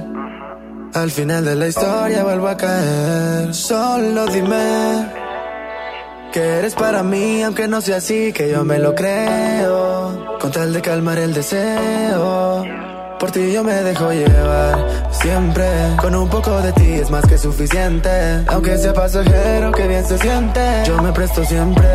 [0.92, 3.54] Al final de la historia vuelvo a caer.
[3.54, 5.23] Solo dime
[6.34, 10.36] que eres para mí, aunque no sea así, que yo me lo creo.
[10.40, 12.64] Con tal de calmar el deseo.
[13.20, 15.64] Por ti yo me dejo llevar siempre.
[16.00, 18.10] Con un poco de ti es más que suficiente.
[18.48, 20.60] Aunque sea pasajero, que bien se siente.
[20.84, 21.86] Yo me presto siempre.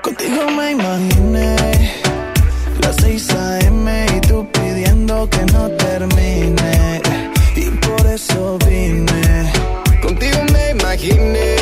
[0.00, 1.56] Contigo me imaginé
[2.80, 4.06] las 6 a.m.
[4.16, 7.02] y tú pidiendo que no termine.
[7.56, 9.52] Y por eso vine.
[10.02, 11.57] Contigo me imaginé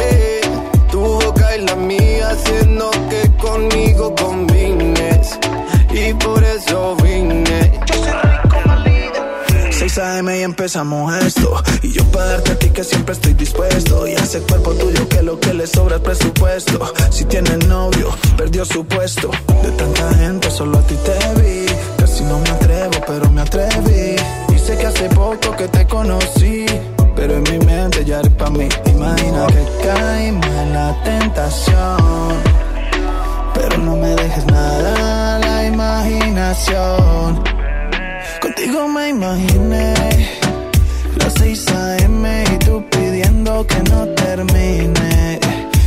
[1.66, 5.38] la mía haciendo que conmigo combines.
[5.90, 7.72] Y por eso vine.
[9.70, 10.38] 6 a.m.
[10.38, 11.62] y empezamos esto.
[11.82, 14.06] Y yo para darte a ti que siempre estoy dispuesto.
[14.06, 16.92] Y ese cuerpo tuyo que lo que le sobra es presupuesto.
[17.10, 19.30] Si tiene novio, perdió su puesto.
[19.62, 21.66] De tanta gente solo a ti te vi.
[21.98, 24.16] Casi no me atrevo, pero me atreví.
[24.66, 26.66] Sé que hace poco que te conocí
[27.16, 31.96] Pero en mi mente ya eres pa' mí Imagina que caímos en la tentación
[33.54, 37.42] Pero no me dejes nada a la imaginación
[38.40, 39.94] Contigo me imaginé
[41.16, 42.44] las 6 a.m.
[42.52, 45.40] y tú pidiendo que no termine.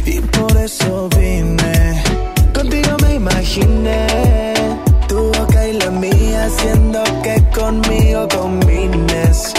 [0.06, 2.04] Y por eso vine.
[2.54, 4.08] Contigo me imaginé
[5.08, 9.54] tu boca y la mía haciendo que conmigo combines.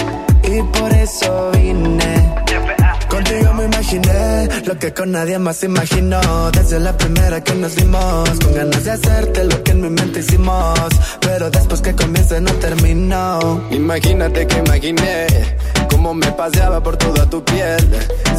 [0.53, 2.35] Y por eso vine.
[3.07, 6.51] Contigo me imaginé lo que con nadie más imaginó.
[6.51, 10.19] Desde la primera que nos vimos, con ganas de hacerte lo que en mi mente
[10.19, 10.89] hicimos.
[11.21, 13.39] Pero después que comience no terminó.
[13.71, 15.27] Imagínate que imaginé
[15.89, 17.89] cómo me paseaba por toda tu piel.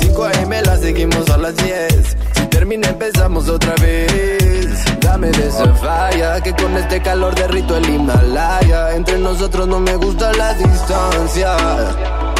[0.01, 2.17] 5 AM la seguimos a las 10
[2.53, 4.84] termina empezamos otra vez.
[5.00, 8.94] Dame de esa falla que con este calor derrito el Himalaya.
[8.94, 11.57] Entre nosotros no me gusta la distancia.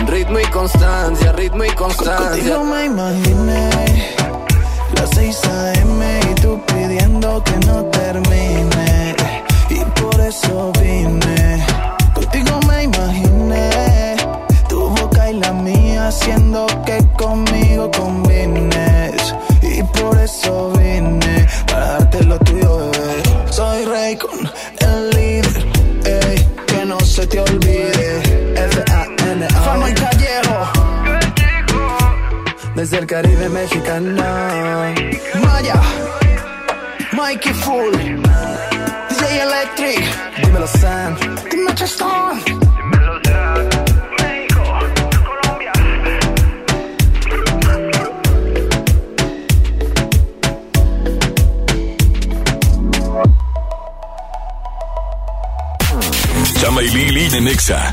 [0.07, 2.29] Ritmo y constancia, ritmo y constancia.
[2.29, 3.71] Contigo me imaginé
[4.95, 6.21] las 6 a.m.
[6.31, 9.17] y tú pidiendo que no termine.
[9.71, 11.67] Y por eso vine.
[12.15, 14.17] Contigo me imaginé
[14.69, 18.92] tu boca y la mía haciendo que conmigo combine
[20.03, 23.23] por eso vine Para darte lo tuyo, bebé.
[23.51, 24.51] Soy Raycon,
[24.81, 28.23] el líder Que no se te olvide.
[28.57, 30.59] F-A-N-A Fama y Callejo
[32.75, 34.23] Desde el Caribe mexicano.
[35.45, 35.81] Maya.
[37.13, 37.95] Mikey Full.
[39.09, 40.05] DJ Electric.
[40.43, 41.17] Dímelo Sam.
[41.51, 42.62] Dime Chastón
[56.63, 57.93] Chama y Lili de Nexa.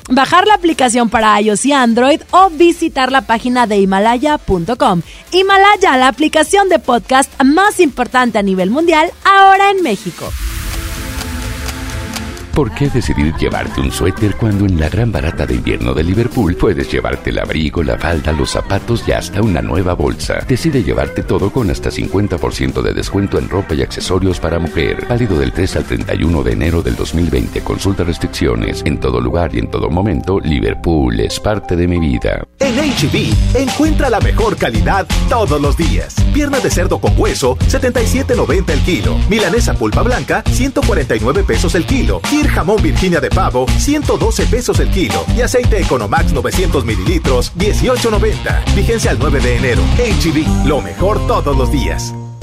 [0.09, 5.01] bajar la aplicación para iOS y Android o visitar la página de himalaya.com.
[5.31, 10.31] Himalaya, la aplicación de podcast más importante a nivel mundial, ahora en México.
[12.53, 16.55] ¿Por qué decidir llevarte un suéter cuando en la gran barata de invierno de Liverpool
[16.55, 20.43] puedes llevarte el abrigo, la falda, los zapatos y hasta una nueva bolsa?
[20.45, 25.05] Decide llevarte todo con hasta 50% de descuento en ropa y accesorios para mujer.
[25.07, 27.61] Válido del 3 al 31 de enero del 2020.
[27.61, 28.81] Consulta restricciones.
[28.85, 32.45] En todo lugar y en todo momento, Liverpool es parte de mi vida.
[32.59, 36.15] En HB, encuentra la mejor calidad todos los días.
[36.33, 39.17] Pierna de cerdo con hueso, 77.90 el kilo.
[39.29, 42.19] Milanesa pulpa blanca, 149 pesos el kilo.
[42.47, 45.25] Jamón Virginia de pavo, 112 pesos el kilo.
[45.35, 48.75] Y aceite Economax 900 mililitros, 18.90.
[48.75, 49.81] Vigencia al 9 de enero.
[49.97, 52.13] HB, lo mejor todos los días.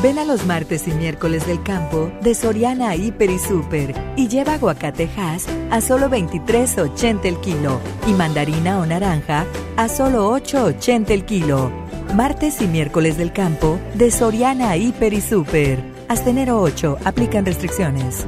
[0.00, 4.54] Ven a los martes y miércoles del campo de Soriana Hiper y Super y lleva
[4.54, 9.44] aguacatejas a solo 23.80 el kilo y mandarina o naranja
[9.76, 11.72] a solo 8.80 el kilo.
[12.14, 15.82] Martes y miércoles del campo de Soriana Hiper y Super.
[16.06, 18.24] Hasta enero 8 aplican restricciones.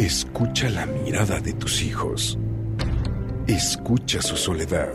[0.00, 2.36] Escucha la mirada de tus hijos.
[3.46, 4.88] Escucha su soledad.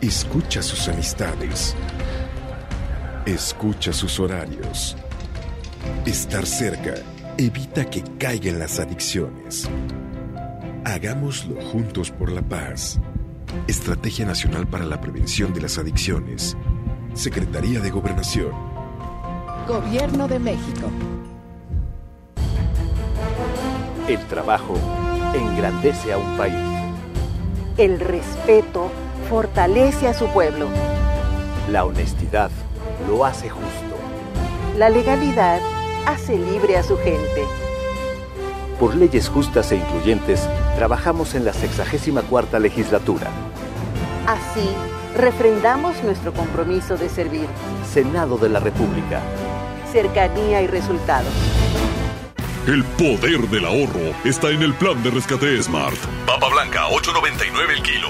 [0.00, 1.74] Escucha sus amistades.
[3.26, 4.96] Escucha sus horarios.
[6.04, 6.94] Estar cerca
[7.38, 9.70] evita que caigan las adicciones.
[10.84, 12.98] Hagámoslo juntos por la paz.
[13.68, 16.56] Estrategia Nacional para la Prevención de las Adicciones.
[17.14, 18.50] Secretaría de Gobernación.
[19.68, 20.90] Gobierno de México.
[24.08, 24.74] El trabajo
[25.32, 26.56] engrandece a un país.
[27.76, 28.90] El respeto
[29.30, 30.66] fortalece a su pueblo.
[31.70, 32.50] La honestidad
[33.06, 33.96] lo hace justo.
[34.76, 35.60] La legalidad
[36.06, 37.44] hace libre a su gente.
[38.78, 43.28] Por leyes justas e incluyentes, trabajamos en la 64 legislatura.
[44.26, 44.68] Así,
[45.16, 47.46] refrendamos nuestro compromiso de servir.
[47.92, 49.20] Senado de la República.
[49.92, 51.32] Cercanía y resultados.
[52.66, 55.98] El poder del ahorro está en el plan de rescate Smart.
[56.26, 58.08] Papa blanca, 8.99 el kilo.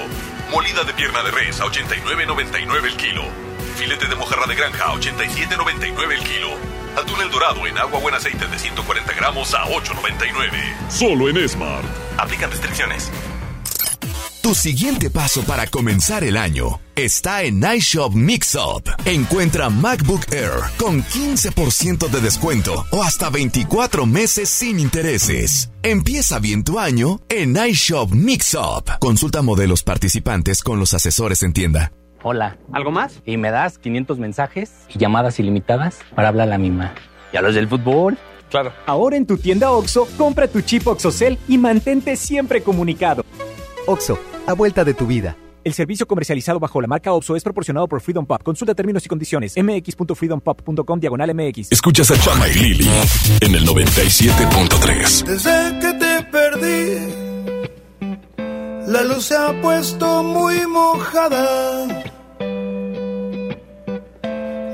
[0.50, 3.51] Molida de pierna de res, a 89.99 el kilo.
[3.76, 6.48] Filete de mojarra de granja, a 87.99 el kilo.
[6.96, 10.90] Atún el dorado en agua buen aceite de 140 gramos a 8.99.
[10.90, 11.84] Solo en Smart.
[12.18, 13.10] Aplican restricciones.
[14.42, 18.88] Tu siguiente paso para comenzar el año está en iShop Mixup.
[19.04, 25.70] Encuentra MacBook Air con 15% de descuento o hasta 24 meses sin intereses.
[25.84, 28.90] Empieza bien tu año en iShop Mixup.
[28.98, 31.92] Consulta modelos participantes con los asesores en tienda.
[32.24, 32.56] Hola.
[32.72, 33.20] ¿Algo más?
[33.26, 36.94] Y me das 500 mensajes y llamadas ilimitadas para hablar a la misma.
[37.32, 38.16] ¿Y a los del fútbol?
[38.50, 38.72] Claro.
[38.86, 43.24] Ahora en tu tienda OXO, compra tu chip OXOCEL y mantente siempre comunicado.
[43.86, 45.36] OXO, a vuelta de tu vida.
[45.64, 48.42] El servicio comercializado bajo la marca OPSO es proporcionado por Freedom Pop.
[48.42, 49.54] Consulta términos y condiciones.
[49.56, 51.70] mx.freedompop.com diagonal mx.
[51.70, 52.90] Escuchas a Chama y Lili
[53.40, 55.24] en el 97.3.
[55.24, 56.98] Desde que te perdí,
[58.88, 62.11] la luz se ha puesto muy mojada.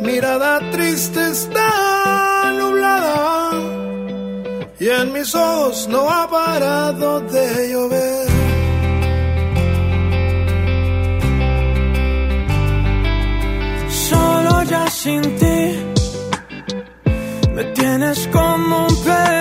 [0.03, 3.51] Mirada triste está nublada
[4.81, 8.29] y en mis ojos no ha parado de llover.
[13.91, 15.61] Solo ya sin ti
[17.55, 19.38] me tienes como un perro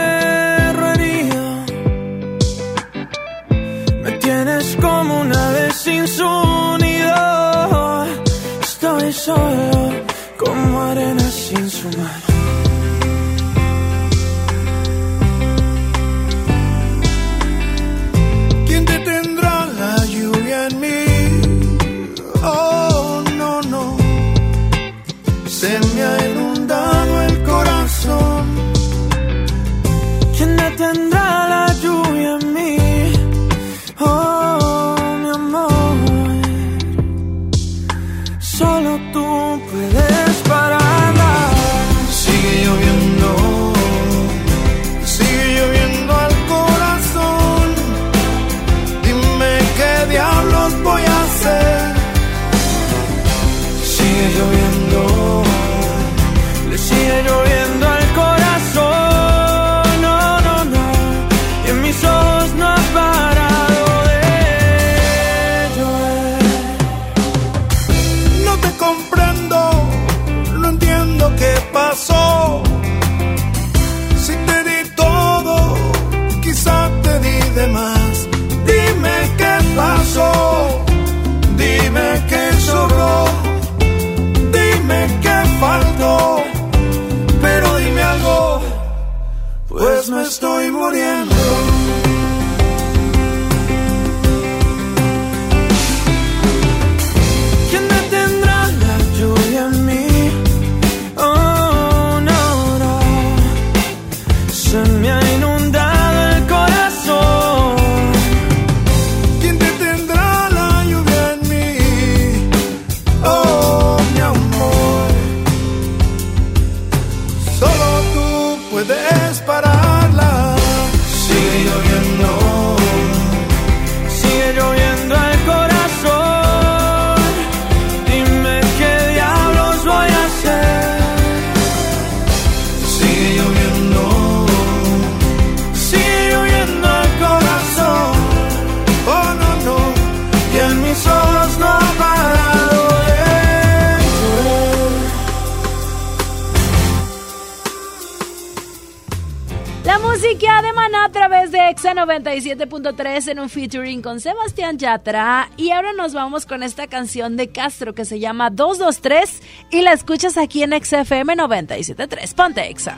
[151.97, 155.49] 97.3 en un featuring con Sebastián Yatra.
[155.57, 159.41] Y ahora nos vamos con esta canción de Castro que se llama 223
[159.71, 162.35] y la escuchas aquí en XFM 97.3.
[162.35, 162.97] Ponte Exa.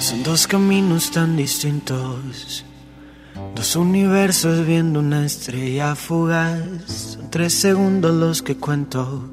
[0.00, 2.64] Son dos caminos tan distintos,
[3.54, 6.62] dos universos viendo una estrella fugaz.
[6.86, 9.28] Son tres segundos los que cuento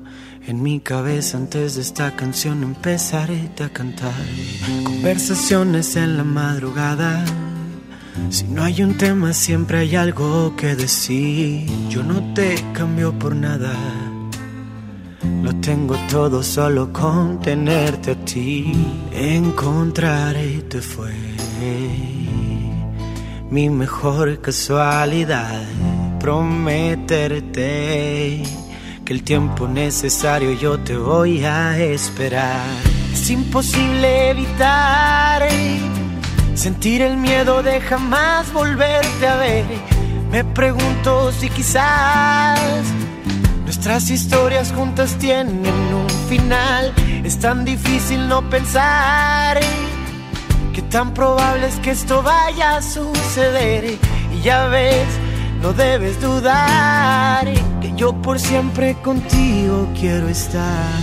[0.47, 4.13] en mi cabeza antes de esta canción empezaré a cantar.
[4.83, 7.25] Conversaciones en la madrugada.
[8.29, 11.69] Si no hay un tema siempre hay algo que decir.
[11.89, 13.75] Yo no te cambio por nada.
[15.43, 18.71] Lo tengo todo solo con tenerte a ti.
[19.11, 21.13] Encontrarte fue
[23.51, 25.61] mi mejor casualidad.
[26.21, 27.27] Prometerte
[29.07, 32.65] que el tiempo necesario yo te voy a esperar.
[33.13, 35.47] Es imposible evitar
[36.53, 39.65] sentir el miedo de jamás volverte a ver.
[40.29, 42.59] Me pregunto si quizás
[43.63, 46.93] Nuestras historias juntas tienen un final.
[47.23, 49.57] Es tan difícil no pensar
[50.73, 53.85] que tan probable es que esto vaya a suceder.
[54.33, 55.07] Y ya ves,
[55.61, 61.01] no debes dudar que yo por siempre contigo quiero estar.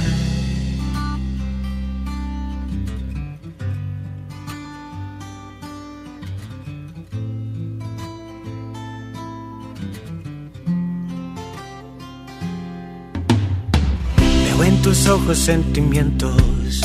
[14.16, 16.80] Veo en tus ojos sentimientos,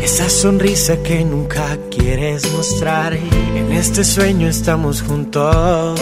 [0.00, 3.14] esa sonrisa que nunca quieres mostrar.
[3.14, 6.00] En este sueño estamos juntos,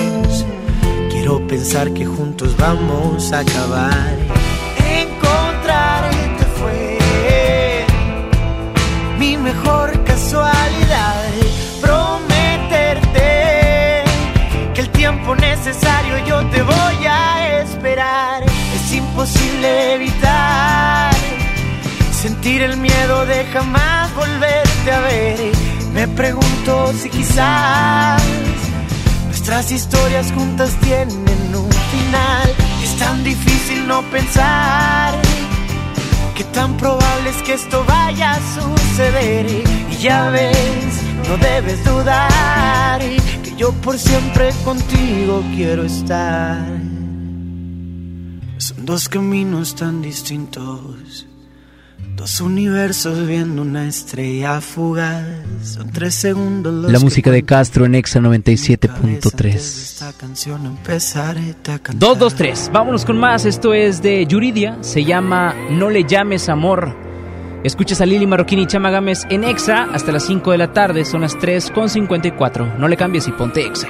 [1.39, 4.17] pensar que juntos vamos a acabar.
[4.77, 6.99] Encontrarte fue
[9.19, 11.25] mi mejor casualidad.
[11.81, 13.29] Prometerte
[14.75, 18.43] que el tiempo necesario yo te voy a esperar.
[18.75, 20.81] Es imposible evitar
[22.77, 25.53] miedo de jamás volverte a ver.
[25.93, 28.23] Me pregunto si quizás
[29.51, 32.55] nuestras historias juntas tienen un final.
[32.85, 35.21] Es tan difícil no pensar
[36.37, 39.47] que tan probable es que esto vaya a suceder.
[39.91, 43.01] Y ya ves, no debes dudar
[43.43, 46.65] que yo por siempre contigo quiero estar.
[48.59, 51.00] Son dos caminos tan distintos.
[52.21, 55.25] Dos universos viendo una estrella fugaz.
[55.65, 59.55] Son tres segundos los La música de Castro en Exa 97.3.
[59.55, 61.99] esta canción empezaré a cantar.
[61.99, 63.47] 223, vámonos con más.
[63.47, 66.95] Esto es de Yuridia, se llama No le llames amor.
[67.65, 71.07] Escuchas a Lili Marroquín y Chama Gámez en Exa hasta las 5 de la tarde,
[71.07, 72.75] son las 3 con 54.
[72.79, 73.89] No le cambies y ponte Exa.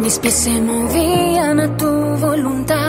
[0.00, 2.81] Mis pies se movían a tu voluntad.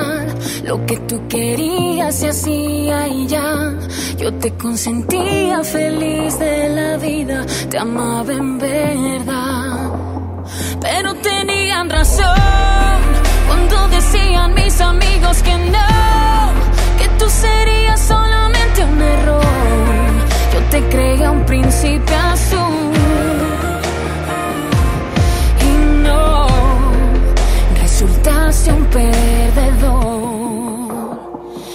[0.63, 3.73] Lo que tú querías se hacía y ya.
[4.17, 7.45] Yo te consentía feliz de la vida.
[7.69, 9.91] Te amaba en verdad.
[10.79, 12.97] Pero tenían razón
[13.47, 16.53] cuando decían mis amigos que no.
[16.97, 19.43] Que tú serías solamente un error.
[20.53, 22.93] Yo te creía un príncipe azul.
[25.59, 26.47] Y no
[27.81, 30.22] resultaste un perdedor.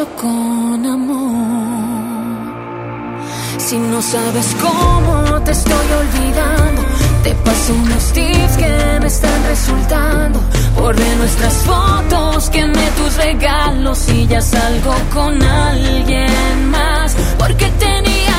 [0.00, 1.74] con amor.
[3.58, 6.82] Si no sabes cómo te estoy olvidando,
[7.22, 10.40] te paso unos tips que me están resultando.
[10.76, 17.14] Borré nuestras fotos, quemé tus regalos y ya salgo con alguien más.
[17.38, 18.31] Porque tenían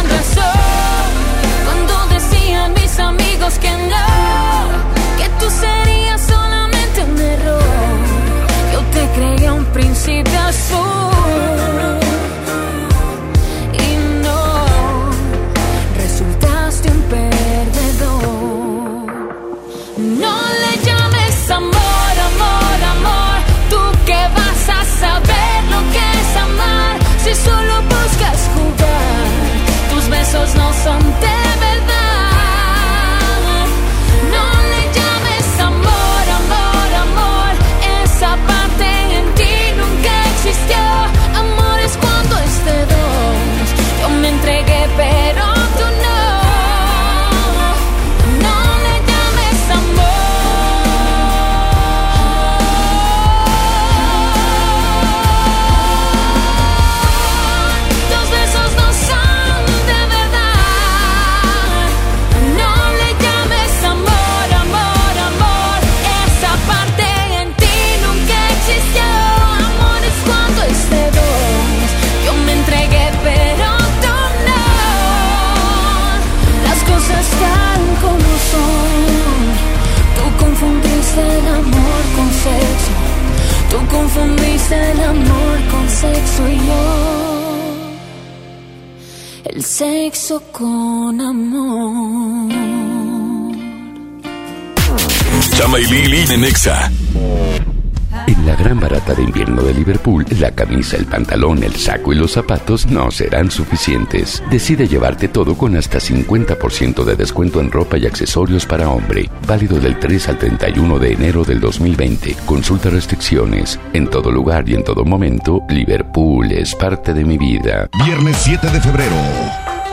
[100.04, 104.43] Liverpool, la camisa, el pantalón, el saco y los zapatos no serán suficientes.
[104.51, 109.30] Decide llevarte todo con hasta 50% de descuento en ropa y accesorios para hombre.
[109.47, 112.36] Válido del 3 al 31 de enero del 2020.
[112.45, 113.80] Consulta restricciones.
[113.93, 117.88] En todo lugar y en todo momento, Liverpool es parte de mi vida.
[118.04, 119.16] Viernes 7 de febrero,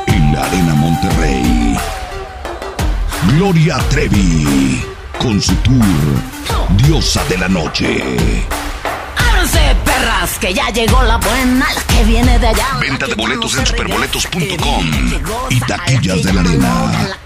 [0.08, 1.76] en la Arena Monterrey.
[3.36, 4.82] Gloria Trevi,
[5.20, 5.76] con su tour
[6.84, 8.59] Diosa de la Noche.
[10.40, 12.78] Que ya llegó la buena, la que viene de allá.
[12.80, 14.90] Venta de boletos en superboletos.com
[15.50, 17.18] y taquillas de la arena.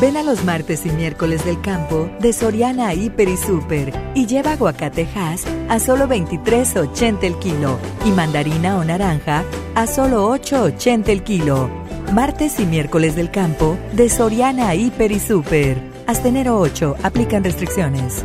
[0.00, 4.52] Ven a los martes y miércoles del campo de Soriana Hiper y Super y lleva
[4.52, 11.68] aguacatejas a solo 23.80 el kilo y mandarina o naranja a solo 8.80 el kilo.
[12.14, 15.76] Martes y miércoles del campo de Soriana Hiper y Super.
[16.06, 18.24] Hasta enero 8 aplican restricciones.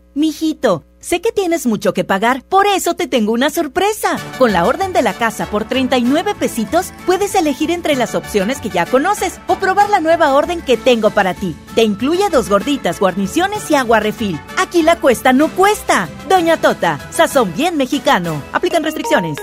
[0.13, 4.17] Mijito, sé que tienes mucho que pagar, por eso te tengo una sorpresa.
[4.37, 8.69] Con la orden de la casa por 39 pesitos, puedes elegir entre las opciones que
[8.69, 11.55] ya conoces o probar la nueva orden que tengo para ti.
[11.75, 14.37] Te incluye dos gorditas, guarniciones y agua refil.
[14.57, 16.09] Aquí la cuesta no cuesta.
[16.27, 18.43] Doña Tota, sazón bien mexicano.
[18.51, 19.37] Aplican restricciones.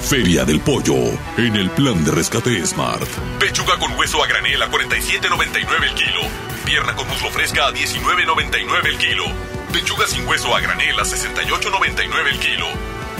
[0.00, 0.96] Feria del Pollo,
[1.38, 3.08] en el plan de rescate Smart.
[3.38, 6.20] Pechuga con hueso a granel a 47.99 el kilo.
[6.64, 9.24] Pierna con muslo fresca a 19.99 el kilo.
[9.72, 12.66] Pechuga sin hueso a granel a 68.99 el kilo.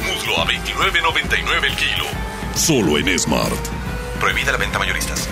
[0.06, 2.04] Muslo a 29.99 el kilo.
[2.54, 3.52] Solo en Smart.
[4.20, 5.28] Prohibida la venta mayoristas.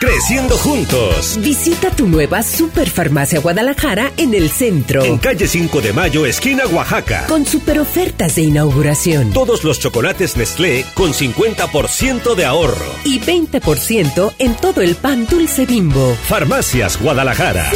[0.00, 1.38] Creciendo juntos.
[1.40, 5.04] Visita tu nueva Superfarmacia Guadalajara en el centro.
[5.04, 7.26] En calle 5 de Mayo, esquina Oaxaca.
[7.28, 9.32] Con super ofertas de inauguración.
[9.32, 12.84] Todos los chocolates Nestlé con 50% de ahorro.
[13.04, 16.16] Y 20% en todo el pan dulce bimbo.
[16.26, 17.70] Farmacias Guadalajara.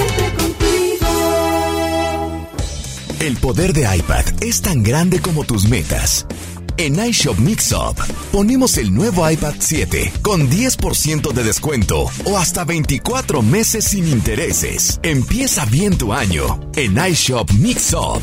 [3.21, 6.27] El poder de iPad es tan grande como tus metas.
[6.77, 7.99] En iShop Mixup
[8.31, 15.01] ponemos el nuevo iPad 7 con 10% de descuento o hasta 24 meses sin intereses.
[15.03, 18.23] Empieza bien tu año en iShop Mixup.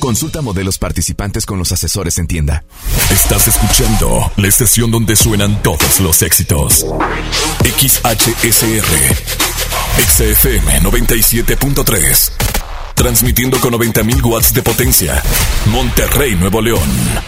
[0.00, 2.64] Consulta modelos participantes con los asesores en tienda.
[3.10, 6.84] Estás escuchando la estación donde suenan todos los éxitos.
[7.62, 8.86] XHSR.
[9.98, 12.45] XFM 97.3.
[12.96, 15.22] Transmitiendo con 90.000 watts de potencia.
[15.66, 16.80] Monterrey, Nuevo León.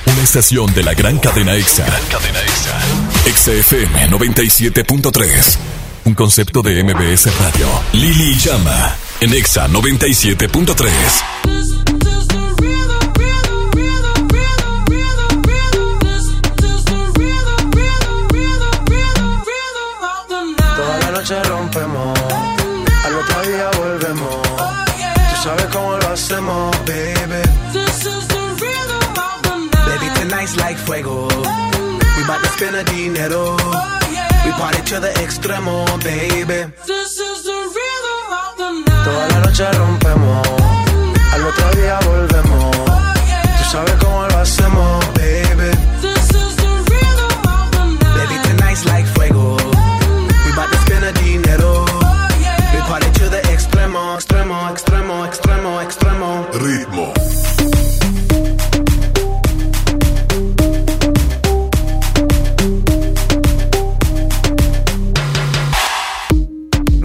[0.07, 1.85] Una estación de la gran cadena EXA.
[2.11, 2.81] Cadena EXA.
[3.27, 5.57] EXA FM 97.3.
[6.07, 7.69] Un concepto de MBS Radio.
[7.93, 8.97] Lili Llama.
[9.21, 10.89] En EXA 97.3.
[20.77, 21.88] Toda la noche rompemos,
[32.59, 33.57] Spend a dinero.
[34.45, 36.72] We party to the extremo, baby.
[39.05, 40.49] Toda la noche rompemos,
[41.32, 42.76] al otro día volvemos.
[43.59, 45.05] Tú sabes cómo lo hacemos,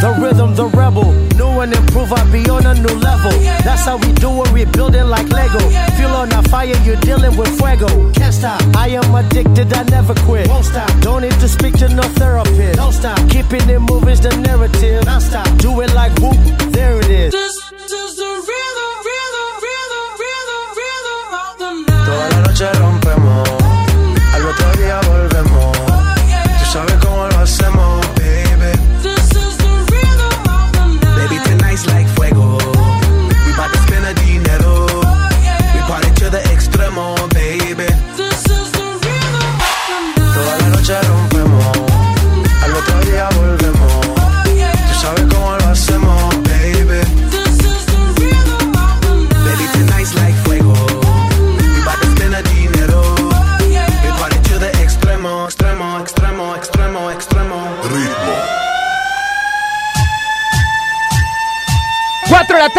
[0.00, 1.12] The rhythm, the rebel.
[1.36, 3.32] New and improve, I be on a new level.
[3.64, 5.60] That's how we do it, we building like Lego.
[5.96, 7.88] Feel on a fire, you're dealing with fuego.
[8.12, 10.48] Can't stop, I am addicted, I never quit.
[10.48, 12.76] Won't stop, don't need to speak to no therapist.
[12.78, 15.04] Don't stop, keeping it moving's the narrative.
[15.04, 16.40] Non stop, do it like whoop,
[16.72, 17.32] there it is.
[17.32, 17.56] This
[17.92, 20.50] is the rhythm, rhythm, rhythm, rhythm,
[22.06, 23.29] Toda la noche rompemos,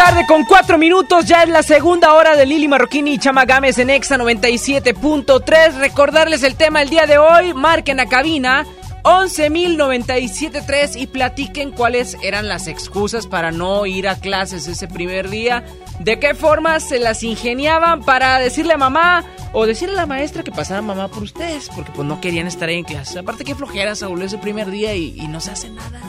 [0.04, 3.78] tarde con 4 minutos, ya es la segunda hora de Lili Marroquini y Chama Gámez
[3.78, 5.74] en Exa 97.3.
[5.78, 8.66] Recordarles el tema el día de hoy, marquen a cabina
[9.04, 15.62] 11.097.3 y platiquen cuáles eran las excusas para no ir a clases ese primer día.
[16.00, 20.42] ¿De qué forma se las ingeniaban para decirle a mamá o decirle a la maestra
[20.42, 21.70] que pasara mamá por ustedes?
[21.76, 23.20] Porque pues no querían estar ahí en clase.
[23.20, 26.00] Aparte que flojera Saúl ese primer día y, y no se hace nada.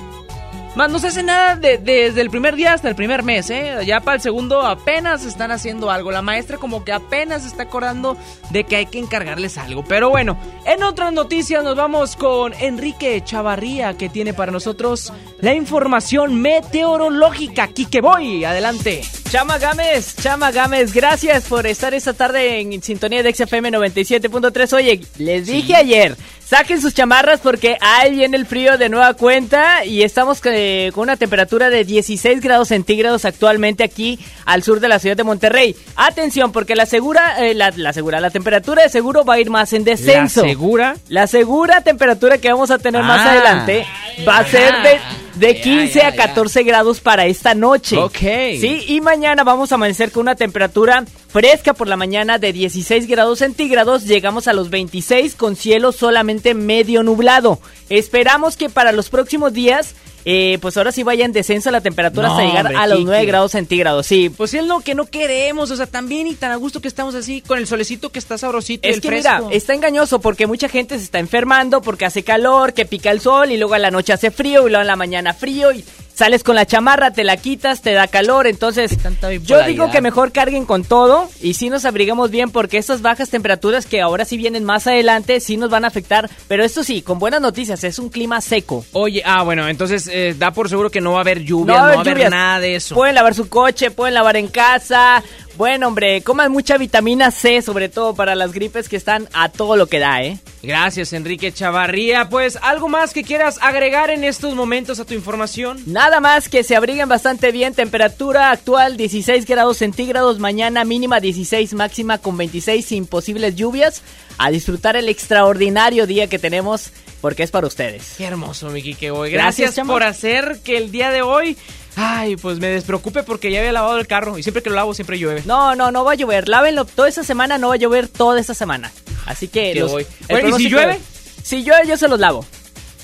[0.76, 3.76] Más no se hace nada de- desde el primer día hasta el primer mes, ¿eh?
[3.86, 6.12] Ya para el segundo apenas están haciendo algo.
[6.12, 8.18] La maestra como que apenas está acordando
[8.50, 9.84] de que hay que encargarles algo.
[9.84, 15.54] Pero bueno, en otras noticias nos vamos con Enrique Chavarría que tiene para nosotros la
[15.54, 17.68] información meteorológica.
[17.68, 19.02] Quique Boy, adelante.
[19.30, 24.74] Chama Gámez, Chama Gámez, gracias por estar esta tarde en sintonía de XFM 97.3.
[24.74, 26.16] Oye, les dije ayer,
[26.54, 31.04] saquen sus chamarras porque ahí viene el frío de nueva cuenta y estamos eh, con
[31.04, 35.76] una temperatura de 16 grados centígrados actualmente aquí al sur de la ciudad de Monterrey.
[35.96, 39.50] Atención, porque la segura, eh, la, la segura, la temperatura de seguro va a ir
[39.50, 40.44] más en descenso.
[40.44, 40.96] ¿La segura?
[41.10, 43.32] La segura temperatura que vamos a tener más Ah.
[43.32, 43.86] adelante
[44.28, 45.00] va a ser de,
[45.48, 47.98] de 15 ya, a 14 grados para esta noche.
[47.98, 48.18] Ok.
[48.20, 51.04] Sí, y mañana vamos a amanecer con una temperatura
[51.34, 54.06] fresca por la mañana de 16 grados centígrados.
[54.06, 57.60] Llegamos a los 26 con cielo solamente medio nublado.
[57.90, 62.28] Esperamos que para los próximos días, eh, pues ahora sí vaya en descenso la temperatura
[62.28, 63.10] No, hasta llegar hombre, a los Kike.
[63.10, 64.06] 9 grados centígrados.
[64.06, 66.88] Sí, Pues es lo que no queremos, o sea, también y tan a gusto que
[66.88, 69.46] estamos así, con el solecito que está sabrosito y Es el que fresco.
[69.48, 73.20] mira, está engañoso porque mucha gente se está enfermando porque hace calor, que pica el
[73.22, 75.84] sol y luego a la noche hace frío y luego en la mañana frío y
[76.14, 78.98] sales con la chamarra, te la quitas, te da calor, entonces
[79.44, 83.30] yo digo que mejor carguen con todo y sí nos abrigamos bien porque estas bajas
[83.30, 87.02] temperaturas que ahora sí vienen más adelante sí nos van a afectar, pero esto sí,
[87.02, 88.86] con buenas noticias, es un clima seco.
[88.94, 91.74] Oye, ah, bueno, entonces eh, da por seguro que no va a haber lluvia, No
[91.74, 92.96] no, va a haber va a haber nada de eso.
[92.96, 95.24] Pueden lavar su coche, pueden lavar en casa.
[95.56, 99.76] Bueno, hombre, coman mucha vitamina C, sobre todo para las gripes que están a todo
[99.76, 100.40] lo que da, ¿eh?
[100.64, 102.30] Gracias, Enrique Chavarría.
[102.30, 105.80] Pues, ¿algo más que quieras agregar en estos momentos a tu información?
[105.86, 107.76] Nada más que se abriguen bastante bien.
[107.76, 110.40] Temperatura actual 16 grados centígrados.
[110.40, 114.02] Mañana mínima 16, máxima con 26 sin posibles lluvias.
[114.40, 116.92] A disfrutar el extraordinario día que tenemos
[117.24, 118.16] porque es para ustedes.
[118.18, 119.10] Qué hermoso, mi Kike.
[119.30, 121.56] Gracias, por hacer que el día de hoy,
[121.96, 124.94] ay, pues me despreocupe porque ya había lavado el carro y siempre que lo lavo
[124.94, 125.44] siempre llueve.
[125.46, 126.48] No, no, no va a llover.
[126.48, 128.92] Lávenlo toda esta semana, no va a llover toda esta semana.
[129.26, 130.08] Así que los, voy.
[130.30, 131.00] Bueno, ¿y si llueve?
[131.44, 132.46] Si llueve yo se los lavo.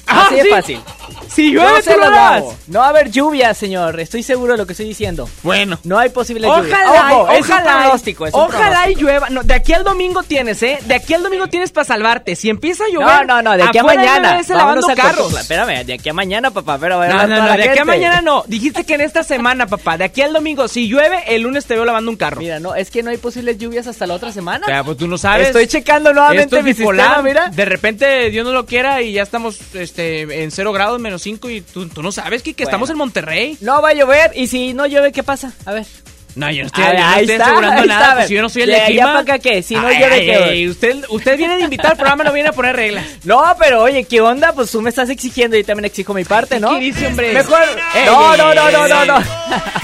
[0.08, 0.50] Ah, Así de ¿sí?
[0.50, 0.82] fácil.
[1.30, 2.56] Si llueve, tú lo lavo.
[2.68, 4.00] No va a haber lluvia, señor.
[4.00, 5.30] Estoy seguro de lo que estoy diciendo.
[5.44, 5.78] Bueno.
[5.84, 6.76] No hay posible lluvia.
[6.76, 9.30] Ojalá, un ojalá, pronóstico, es un ojalá y llueva.
[9.30, 10.80] No, de aquí al domingo tienes, ¿eh?
[10.86, 12.36] De aquí al domingo tienes para salvarte.
[12.36, 14.42] Si empieza a llover, No, no, no, de aquí a mañana.
[14.48, 15.34] Vámonos carros.
[15.40, 16.78] Espérame, de aquí a mañana, papá.
[16.80, 18.44] Pero No, no, no, de aquí a mañana no.
[18.48, 19.98] Dijiste que en esta semana, papá.
[19.98, 22.42] De aquí al domingo, si llueve, el lunes te veo lavando un carro.
[22.42, 24.66] Mira, no, es que no hay posibles lluvias hasta la otra semana.
[24.66, 25.48] O sea, pues tú no sabes.
[25.48, 27.06] Estoy checando nuevamente Esto es mi bipolar.
[27.08, 27.50] sistema, mira.
[27.50, 31.50] De repente, Dios no lo quiera y ya estamos este, en 0 grados, menos 5
[31.50, 32.70] y tú, tú no sabes, Kike, Bueno.
[32.70, 33.58] estamos en Monterrey.
[33.62, 35.54] No va a llover y si no llueve, ¿qué pasa?
[35.66, 35.86] A ver.
[36.36, 38.50] No, yo no estoy, ver, yo no estoy está, asegurando nada, pues si yo no
[38.50, 39.14] soy el de ya clima.
[39.14, 39.62] pa' acá, ¿qué?
[39.64, 40.26] Si no, Ay, ¿yo de ay,
[40.64, 43.06] qué usted, usted viene de invitar al programa, no viene a poner reglas.
[43.24, 44.54] No, pero oye, ¿qué onda?
[44.54, 46.70] Pues tú me estás exigiendo y también exijo mi parte, ¿no?
[46.72, 47.34] ¿Qué dice, hombre?
[47.34, 47.60] Mejor.
[48.06, 49.20] No, no, no, no, no, no.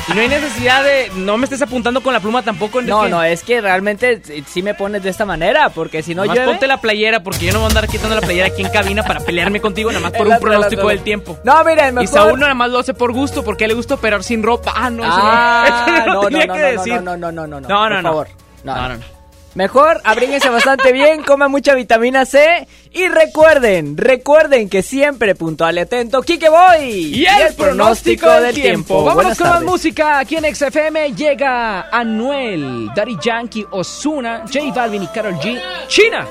[0.07, 1.11] Y no hay necesidad de.
[1.15, 2.81] No me estés apuntando con la pluma tampoco.
[2.81, 6.21] No, no, es que realmente sí- sí me pones de esta manera, porque si no
[6.21, 6.51] Nomás llueve...
[6.51, 9.03] ponte la playera, porque yo no voy a andar quitando la playera aquí en cabina
[9.03, 11.37] para pelearme contigo, nada más por un pronóstico del tiempo.
[11.43, 12.07] No, miren, Y mejor...
[12.07, 14.73] Saúl nada más lo hace por gusto, porque le gusta operar sin ropa.
[14.75, 15.65] Ah, no, eso no- Ah,
[15.97, 16.93] eso no, no, tenía no, que no, decir.
[17.01, 18.09] no, no, no, no, no, No, no, por no.
[18.09, 18.27] favor.
[18.63, 19.15] No, no, no.
[19.55, 25.79] Mejor abríguense bastante bien, coman mucha vitamina C y recuerden, recuerden que siempre puntual y
[25.79, 28.95] atento, Kike Boy Y el, pronóstico del tiempo.
[28.95, 30.19] Vámonos Buenas con más música.
[30.19, 35.57] Aquí en XFM llega Anuel, Daddy Yankee, Osuna, J Balvin y Karol G.
[35.87, 36.27] China.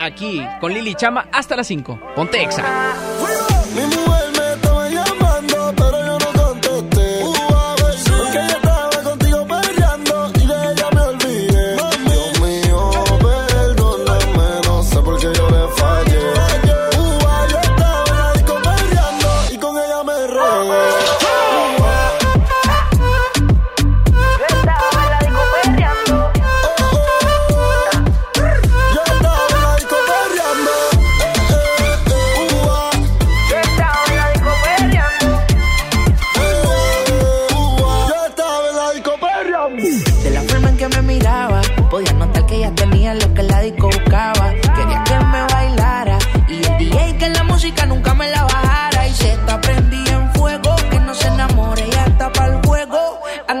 [0.00, 2.00] Aquí con Lili Chama hasta las 5.
[2.16, 2.64] Ponte Exa.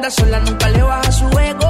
[0.04, 1.63] Anda sola, nunca le baja su ego.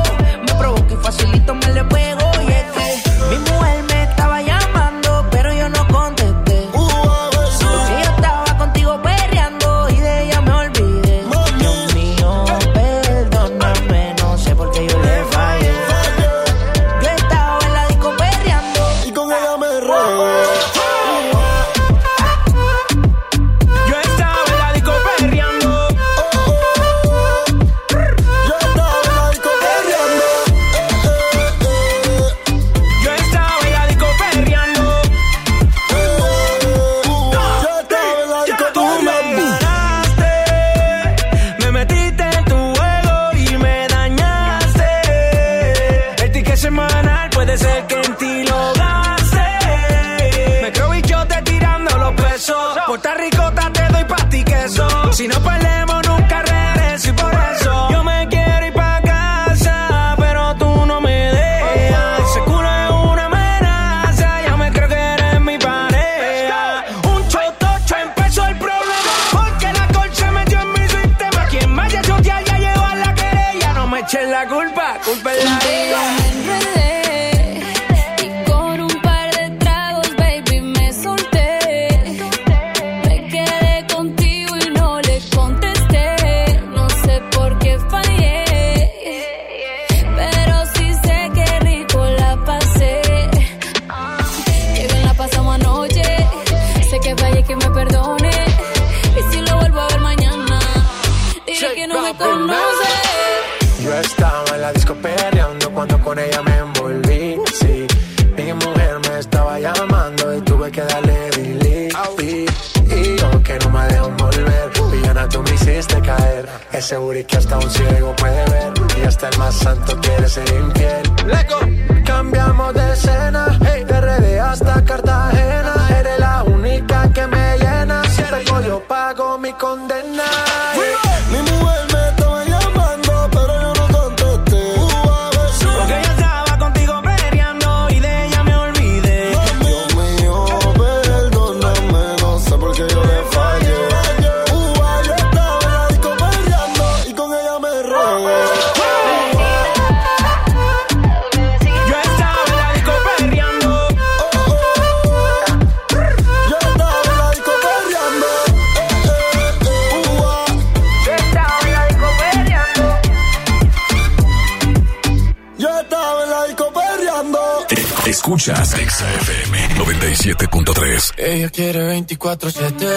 [171.44, 172.88] Ella quiere 24-7.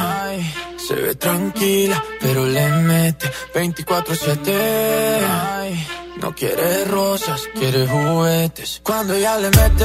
[0.00, 5.26] Ay, Se ve tranquila, pero le mete 24-7.
[5.28, 5.86] Ay,
[6.22, 8.80] No quiere rosas, quiere juguetes.
[8.82, 9.84] Cuando ella le mete,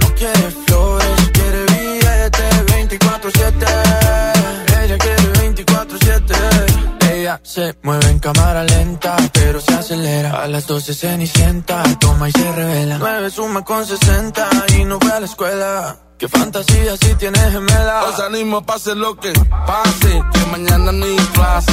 [0.00, 3.66] no quiere flores, quiere billetes 24-7.
[4.82, 7.12] Ella quiere 24-7.
[7.12, 9.14] Ella se mueve en cámara lenta.
[10.48, 12.98] las 12 cenicienta, toma y se revela.
[12.98, 14.48] 9 suma con 60
[14.84, 15.96] no fue a la escuela.
[16.18, 18.04] Qué fantasía si tienes gemela.
[18.04, 19.32] Os animo, pase lo que
[19.66, 21.72] pase, que mañana ni clase.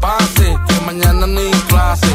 [0.00, 2.08] Pase, que mañana ni clase.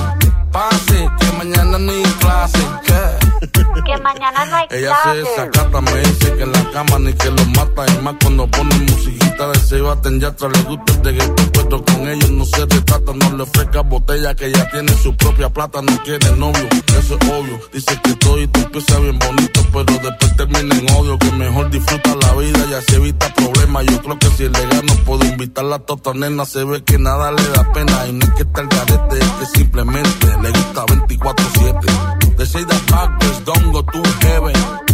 [0.51, 2.59] Pase, que mañana ni clase.
[2.85, 3.26] ¿Qué?
[3.39, 7.29] Que mañana no hay Ella se desacata, me dice que en la cama ni que
[7.29, 7.85] lo mata.
[7.87, 12.07] Y más cuando pone musiquita de se baten ya le gusta el reggaetón, pero con
[12.07, 13.13] ellos no se retrata.
[13.13, 15.81] No le ofrezca botella que ya tiene su propia plata.
[15.81, 16.67] No quiere novio,
[16.99, 17.59] eso es obvio.
[17.71, 21.17] Dice que todo y tú empieza bien bonito, pero después termina en odio.
[21.19, 23.85] Que mejor disfruta la vida y así evita problemas.
[23.85, 26.45] Yo creo que si es legal no puedo invitarla a tota nena.
[26.45, 28.07] Se ve que nada le da pena.
[28.07, 32.26] Y no es que está el garete, es que simplemente le gusta 24-7.
[32.37, 34.53] They say that backwards don't go to heaven.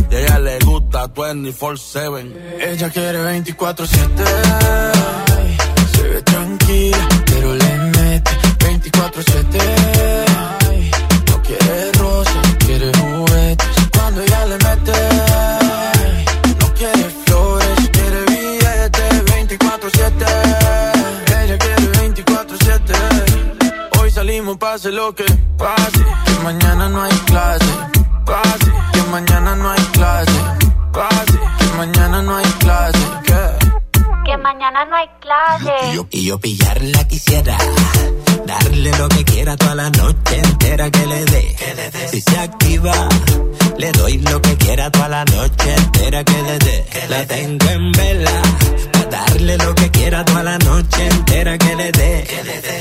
[0.09, 2.31] Y a ella le gusta 24-7.
[2.59, 4.25] Ella quiere 24-7.
[5.37, 5.57] ay,
[5.95, 9.59] Se ve tranquila, pero le mete 24-7.
[10.69, 10.91] ay,
[11.29, 13.67] No quiere rosas, quiere juguetes.
[13.93, 14.93] Cuando ella le mete,
[24.63, 25.25] pase lo que
[25.57, 26.03] pase.
[26.25, 27.71] Que mañana no hay clase.
[28.25, 30.39] Pase, que mañana no hay clase.
[30.93, 33.05] Pase, que mañana no hay clase.
[33.27, 33.43] ¿Qué?
[34.25, 35.75] Que mañana no hay clase.
[36.11, 37.57] Y yo pillarla quisiera.
[38.47, 41.55] Darle lo que quiera toda la noche entera que le dé.
[42.11, 43.09] Si se activa,
[43.77, 46.77] le doy lo que quiera toda la noche entera que le dé.
[47.09, 48.41] La tengo en vela.
[49.11, 49.82] darle lo que quiera
[50.25, 52.27] toda la noche entera que le dé.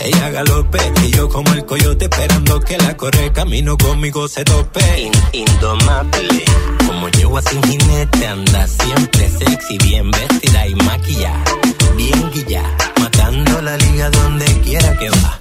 [0.05, 4.81] Ella galope y yo como el coyote esperando que la corre camino conmigo se tope.
[5.01, 6.45] In- indomable.
[6.87, 11.45] Como yegua sin jinete anda siempre sexy, bien vestida y maquillada.
[11.97, 12.63] Bien guilla,
[13.01, 15.41] matando la liga donde quiera que va.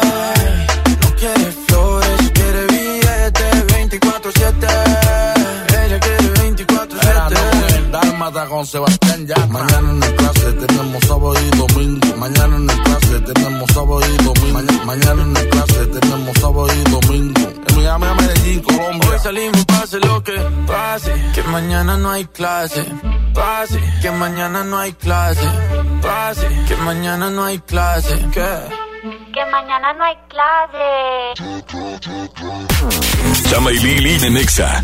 [8.41, 8.47] 24-7.
[8.47, 9.45] Dálmata con Sebastián ya.
[9.47, 12.17] Mañana en el clase tenemos sábado y domingo.
[12.17, 14.53] Mañana en el clase tenemos sábado y domingo.
[14.53, 17.41] Maña- mañana en el clase tenemos sábado y domingo.
[17.67, 19.09] En Miami, a Medellín, Colombia.
[19.11, 20.33] Hoy salimos, pase lo que
[20.67, 21.13] pase.
[21.35, 22.85] Que mañana no hay clase.
[23.33, 25.47] Pase, que mañana no hay clase.
[26.01, 28.15] Pase, que mañana no hay clase.
[28.33, 28.49] ¿Qué?
[29.33, 30.87] Que mañana no hay clase.
[33.49, 34.83] Chama y Lili de Nexa.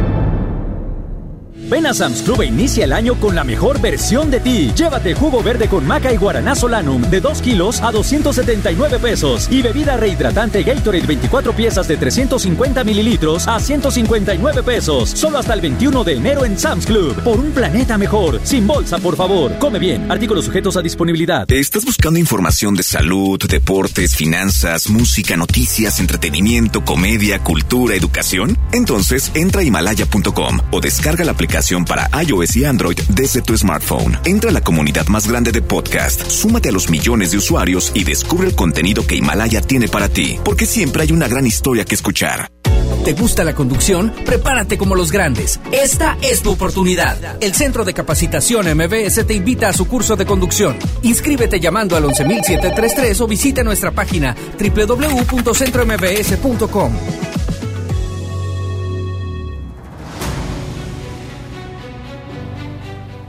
[1.71, 4.73] Ven a Sam's Club e inicia el año con la mejor versión de ti.
[4.75, 9.47] Llévate jugo verde con maca y guaraná solanum de 2 kilos a 279 pesos.
[9.49, 15.11] Y bebida rehidratante Gatorade 24 piezas de 350 mililitros a 159 pesos.
[15.11, 17.15] Solo hasta el 21 de enero en Sam's Club.
[17.23, 18.41] Por un planeta mejor.
[18.43, 19.57] Sin bolsa, por favor.
[19.59, 20.11] Come bien.
[20.11, 21.49] Artículos sujetos a disponibilidad.
[21.49, 28.57] ¿Estás buscando información de salud, deportes, finanzas, música, noticias, entretenimiento, comedia, cultura, educación?
[28.73, 34.17] Entonces entra a himalaya.com o descarga la aplicación para iOS y Android desde tu smartphone.
[34.25, 38.03] Entra a la comunidad más grande de podcast, súmate a los millones de usuarios y
[38.03, 41.93] descubre el contenido que Himalaya tiene para ti, porque siempre hay una gran historia que
[41.93, 42.49] escuchar.
[43.05, 44.11] ¿Te gusta la conducción?
[44.25, 45.59] Prepárate como los grandes.
[45.71, 47.37] Esta es tu oportunidad.
[47.41, 50.77] El Centro de Capacitación MBS te invita a su curso de conducción.
[51.03, 57.40] Inscríbete llamando al 11733 o visita nuestra página www.centrombs.com.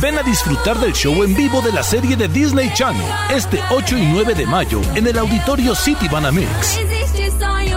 [0.00, 3.98] Ven a disfrutar del show en vivo de la serie de Disney Channel este 8
[3.98, 6.78] y 9 de mayo en el auditorio City Banamex.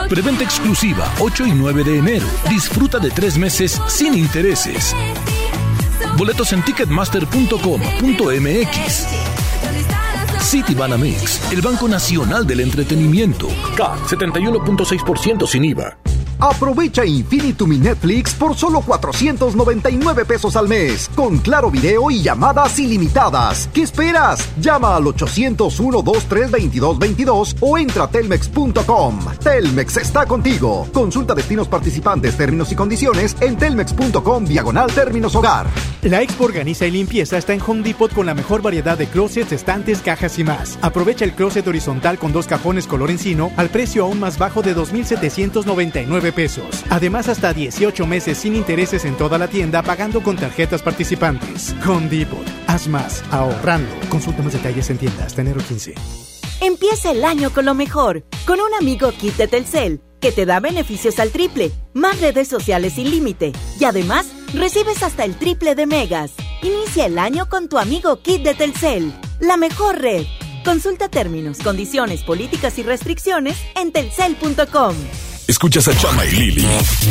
[0.10, 2.26] Preventa exclusiva 8 y 9 de enero.
[2.49, 4.95] Disfruta de tres meses sin intereses.
[6.18, 9.07] Boletos en ticketmaster.com.mx.
[10.40, 13.48] City Banamex, el Banco Nacional del Entretenimiento.
[13.76, 15.98] CAT 71.6% sin IVA.
[16.44, 22.78] Aprovecha Infinitum y Netflix por solo 499 pesos al mes, con claro video y llamadas
[22.80, 23.70] ilimitadas.
[23.74, 24.49] ¿Qué esperas?
[24.60, 29.20] Llama al 801-232-2222 o entra a telmex.com.
[29.41, 30.86] Telmex está contigo.
[30.91, 35.68] Consulta destinos participantes, términos y condiciones en telmex.com diagonal términos hogar.
[36.02, 39.53] La Expo Organiza y Limpieza está en Home Depot con la mejor variedad de closets,
[39.53, 40.78] estantes, cajas y más.
[40.82, 44.74] Aprovecha el closet horizontal con dos cajones color encino al precio aún más bajo de
[44.74, 46.84] 2,799 pesos.
[46.89, 51.76] Además, hasta 18 meses sin intereses en toda la tienda pagando con tarjetas participantes.
[51.88, 52.45] Home Depot.
[52.68, 53.89] Haz más, ahorrando.
[54.10, 55.38] Consulta más detalles en tiendas.
[55.38, 55.93] Enero 15.
[56.61, 60.61] Empieza el año con lo mejor, con un amigo kit de Telcel, que te da
[60.61, 65.88] beneficios al triple, más redes sociales sin límite, y además recibes hasta el triple de
[65.88, 66.31] megas.
[66.61, 70.26] Inicia el año con tu amigo kit de Telcel, la mejor red.
[70.64, 74.95] Consulta términos, condiciones, políticas y restricciones en telcel.com.
[75.48, 76.68] Escuchas a Chama y Lili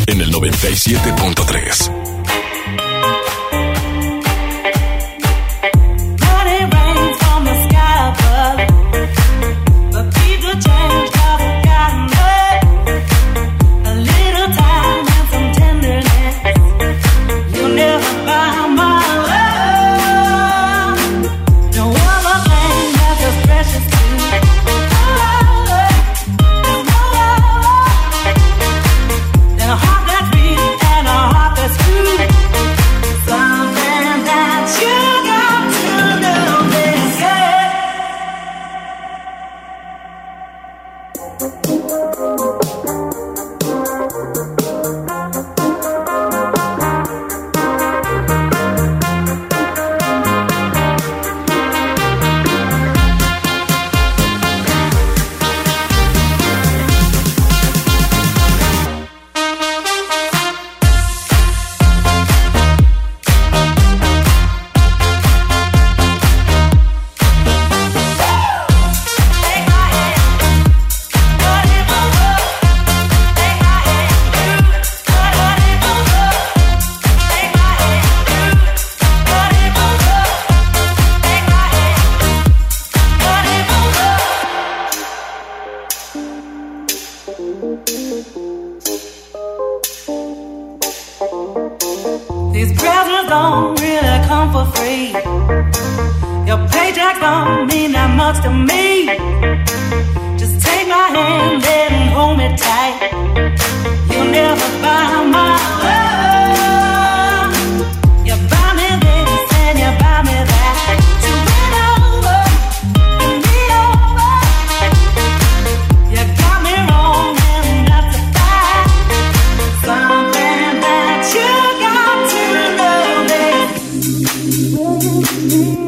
[0.07, 2.22] en el 97.3.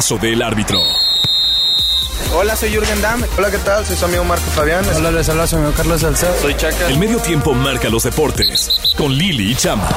[0.00, 0.78] pitazo del árbitro.
[2.34, 3.22] Hola, soy Jürgen Damm.
[3.36, 3.84] Hola, ¿qué tal?
[3.84, 4.84] Soy su amigo Marco Fabián.
[4.96, 6.34] Hola, les habla su amigo Carlos Salcedo.
[6.40, 6.88] Soy Chaca.
[6.88, 9.88] El medio tiempo marca los deportes con Lili y Chama.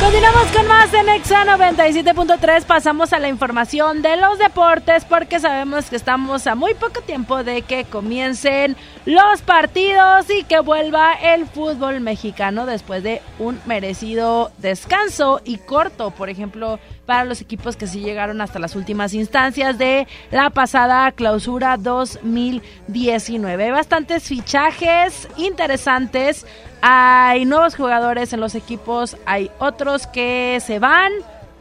[0.00, 2.64] Continuamos con más en Exa 97.3.
[2.64, 7.44] Pasamos a la información de los deportes porque sabemos que estamos a muy poco tiempo
[7.44, 14.50] de que comiencen los partidos y que vuelva el fútbol mexicano después de un merecido
[14.58, 19.76] descanso y corto, por ejemplo, para los equipos que sí llegaron hasta las últimas instancias
[19.78, 23.64] de la pasada clausura 2019.
[23.64, 26.46] Hay bastantes fichajes interesantes.
[26.82, 31.10] Hay nuevos jugadores en los equipos, hay otros que se van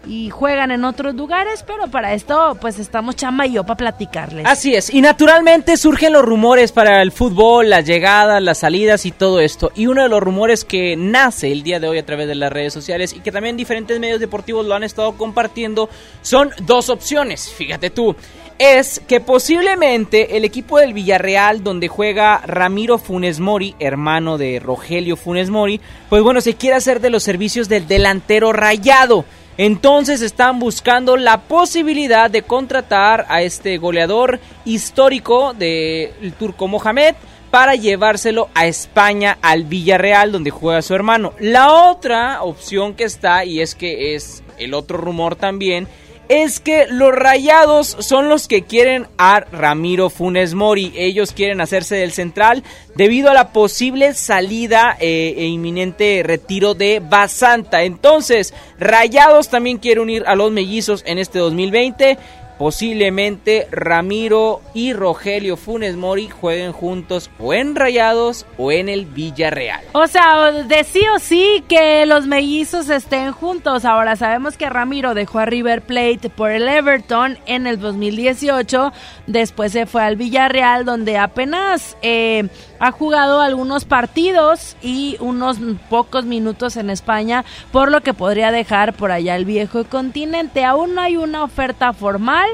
[0.06, 4.46] y juegan en otros lugares, pero para esto pues estamos chamba y yo para platicarles.
[4.46, 9.12] Así es, y naturalmente surgen los rumores para el fútbol, las llegadas, las salidas y
[9.12, 9.72] todo esto.
[9.76, 12.52] Y uno de los rumores que nace el día de hoy a través de las
[12.52, 15.90] redes sociales y que también diferentes medios deportivos lo han estado compartiendo
[16.22, 18.16] son dos opciones, fíjate tú
[18.60, 25.16] es que posiblemente el equipo del Villarreal, donde juega Ramiro Funes Mori, hermano de Rogelio
[25.16, 29.24] Funes Mori, pues bueno, se quiere hacer de los servicios del delantero rayado.
[29.60, 37.16] Entonces están buscando la posibilidad de contratar a este goleador histórico del turco Mohamed
[37.52, 41.34] para llevárselo a España, al Villarreal, donde juega su hermano.
[41.42, 45.90] La otra opción que está, y es que es el otro rumor también,
[46.30, 50.94] es que los rayados son los que quieren a Ramiro Funes Mori.
[50.96, 52.64] Ellos quieren hacerse del central
[52.96, 57.82] debido a la posible salida eh, e inminente retiro de Basanta.
[57.82, 62.18] Entonces, Rayados también quiere unir a los mellizos en este 2020
[62.60, 69.82] posiblemente Ramiro y Rogelio Funes Mori jueguen juntos o en Rayados o en el Villarreal.
[69.94, 73.86] O sea, de sí o sí que los mellizos estén juntos.
[73.86, 78.92] Ahora sabemos que Ramiro dejó a River Plate por el Everton en el 2018.
[79.26, 82.50] Después se fue al Villarreal donde apenas eh,
[82.80, 85.60] ha jugado algunos partidos y unos
[85.90, 90.66] pocos minutos en España, por lo que podría dejar por allá el viejo continente.
[90.66, 92.49] Aún no hay una oferta formal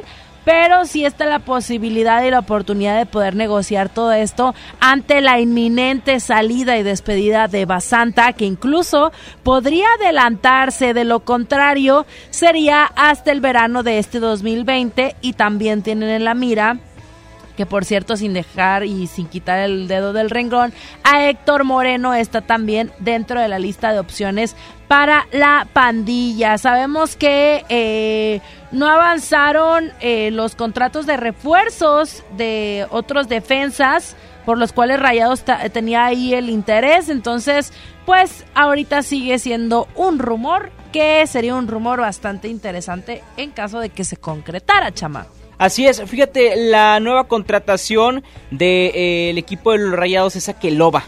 [0.45, 5.39] pero sí está la posibilidad y la oportunidad de poder negociar todo esto ante la
[5.39, 9.11] inminente salida y despedida de Basanta, que incluso
[9.43, 16.09] podría adelantarse, de lo contrario sería hasta el verano de este 2020 y también tienen
[16.09, 16.77] en la mira
[17.55, 20.73] que por cierto sin dejar y sin quitar el dedo del renglón,
[21.03, 24.55] a Héctor Moreno está también dentro de la lista de opciones
[24.88, 26.57] para la pandilla.
[26.57, 28.41] Sabemos que eh,
[28.76, 34.15] no avanzaron eh, los contratos de refuerzos de otros defensas
[34.45, 35.43] por los cuales Rayados
[35.73, 37.73] tenía ahí el interés, entonces
[38.06, 43.89] pues ahorita sigue siendo un rumor que sería un rumor bastante interesante en caso de
[43.89, 45.26] que se concretara, chama.
[45.57, 48.91] Así es, fíjate, la nueva contratación del de,
[49.30, 51.06] eh, equipo de los Rayados es Aqueloba.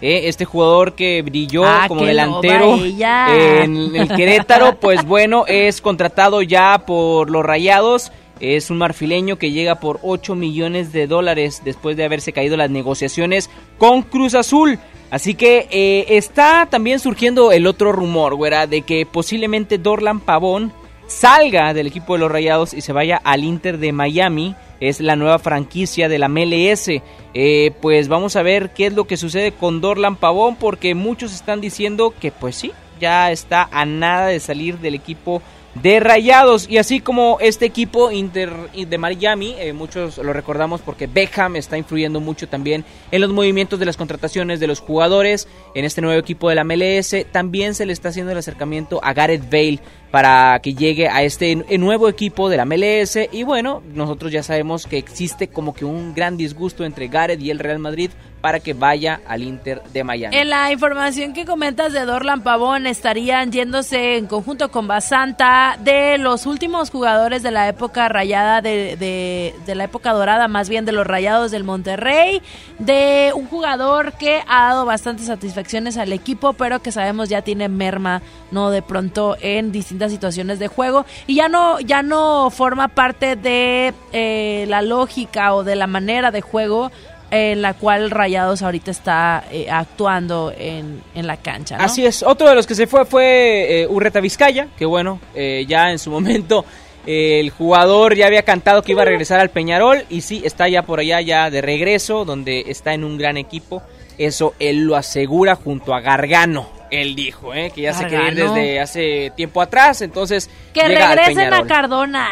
[0.00, 6.42] Eh, este jugador que brilló ah, como delantero en el Querétaro, pues bueno, es contratado
[6.42, 8.12] ya por los Rayados.
[8.40, 12.70] Es un marfileño que llega por 8 millones de dólares después de haberse caído las
[12.70, 14.78] negociaciones con Cruz Azul.
[15.10, 20.72] Así que eh, está también surgiendo el otro rumor, güera, de que posiblemente Dorlan Pavón
[21.08, 24.54] salga del equipo de los Rayados y se vaya al Inter de Miami.
[24.78, 26.88] Es la nueva franquicia de la MLS.
[27.34, 31.34] Eh, pues vamos a ver qué es lo que sucede con Dorlan Pavón porque muchos
[31.34, 35.42] están diciendo que pues sí, ya está a nada de salir del equipo
[35.82, 36.68] de Rayados.
[36.68, 41.78] Y así como este equipo Inter de Miami, eh, muchos lo recordamos porque Beckham está
[41.78, 45.48] influyendo mucho también en los movimientos de las contrataciones de los jugadores.
[45.74, 49.12] En este nuevo equipo de la MLS también se le está haciendo el acercamiento a
[49.12, 49.80] Gareth Bale
[50.10, 53.18] para que llegue a este nuevo equipo de la MLS.
[53.32, 57.50] Y bueno, nosotros ya sabemos que existe como que un gran disgusto entre Gareth y
[57.50, 58.10] el Real Madrid
[58.40, 60.36] para que vaya al Inter de Miami.
[60.36, 66.18] En la información que comentas de Dorlan Pavón, estarían yéndose en conjunto con Basanta de
[66.18, 70.84] los últimos jugadores de la época rayada, de, de, de, la época dorada, más bien
[70.84, 72.40] de los rayados del Monterrey,
[72.78, 77.68] de un jugador que ha dado bastantes satisfacciones al equipo, pero que sabemos ya tiene
[77.68, 78.70] merma, ¿no?
[78.70, 83.92] De pronto en distintas situaciones de juego y ya no, ya no forma parte de
[84.12, 86.92] eh, la lógica o de la manera de juego
[87.30, 91.76] en la cual Rayados ahorita está eh, actuando en, en, la cancha.
[91.76, 95.90] Así es, otro de los que se fue fue eh, Urreta Vizcaya, que bueno, ya
[95.90, 96.64] en su momento
[97.06, 100.82] el jugador ya había cantado que iba a regresar al Peñarol y sí, está ya
[100.82, 103.82] por allá ya de regreso, donde está en un gran equipo,
[104.16, 106.77] eso él lo asegura junto a Gargano.
[106.90, 107.70] Él dijo, ¿eh?
[107.74, 111.66] Que ya se quiere ir desde hace tiempo atrás, entonces Que llega al regresen a.
[111.66, 112.28] Cardona.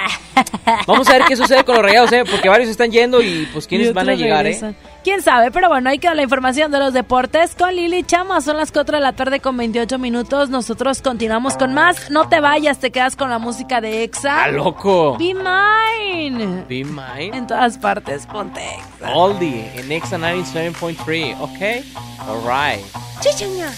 [0.87, 2.25] Vamos a ver qué sucede con los rayados, ¿eh?
[2.31, 4.75] Porque varios están yendo y pues quiénes Y van a llegar, ¿eh?
[5.07, 8.41] Quién sabe, pero bueno, ahí queda la información de los deportes con Lili Chama.
[8.41, 10.51] Son las 4 de la tarde con 28 minutos.
[10.51, 12.11] Nosotros continuamos con más.
[12.11, 14.43] No te vayas, te quedas con la música de Exa.
[14.43, 15.17] ¡Ah, loco!
[15.17, 16.65] Be mine.
[16.69, 17.37] Be mine.
[17.37, 19.15] En todas partes, ponte Exa.
[19.15, 21.85] Oldie en Exa 97.3, ¿ok?
[22.29, 22.85] Alright.
[23.21, 23.73] Chichaña.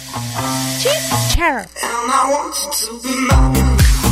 [0.80, 1.68] Chichar.
[2.64, 4.07] Stand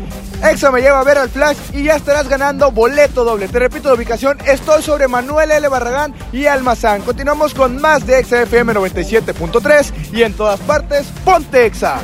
[0.51, 3.49] Exa me lleva a ver al Flash y ya estarás ganando boleto doble.
[3.49, 5.69] Te repito la ubicación, estoy sobre Manuel L.
[5.69, 7.03] Barragán y Almazán.
[7.03, 12.01] Continuamos con más de Exa FM 97.3 y en todas partes, ponte Exa.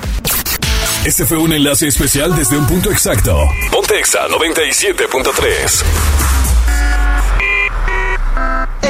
[1.05, 3.39] Este fue un enlace especial desde un punto exacto.
[3.71, 6.10] Ponte Exa 97.3.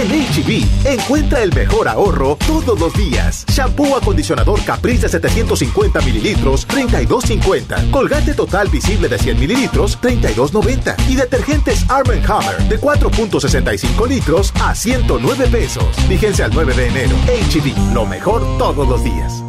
[0.00, 3.44] En HB, encuentra el mejor ahorro todos los días.
[3.48, 7.90] Shampoo acondicionador Caprice de 750 mililitros, 32.50.
[7.90, 10.94] Colgate total visible de 100 mililitros, 32.90.
[11.06, 15.84] Y detergentes Arm Hammer de 4.65 litros a 109 pesos.
[16.08, 17.16] Fíjense al 9 de enero.
[17.26, 19.42] HB, lo mejor todos los días.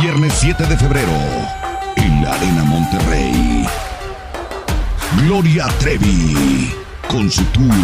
[0.00, 1.12] Viernes 7 de febrero,
[1.96, 3.66] en la Arena Monterrey.
[5.18, 6.72] Gloria Trevi,
[7.12, 7.74] con su tour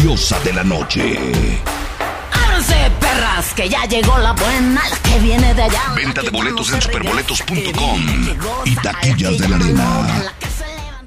[0.00, 1.18] Diosa de la Noche.
[2.32, 5.82] Ábranse, perras, que ya llegó la buena, la que viene de allá.
[5.96, 8.00] Venta de boletos en superboletos.com
[8.64, 10.34] y taquillas de la Arena.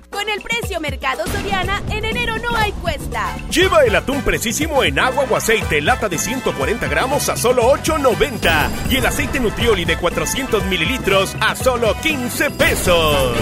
[0.09, 3.33] Con el precio Mercado Soriana, en enero no hay cuesta.
[3.49, 8.91] Lleva el atún precisísimo en agua o aceite, lata de 140 gramos a solo 8.90.
[8.91, 13.37] Y el aceite Nutrioli de 400 mililitros a solo 15 pesos.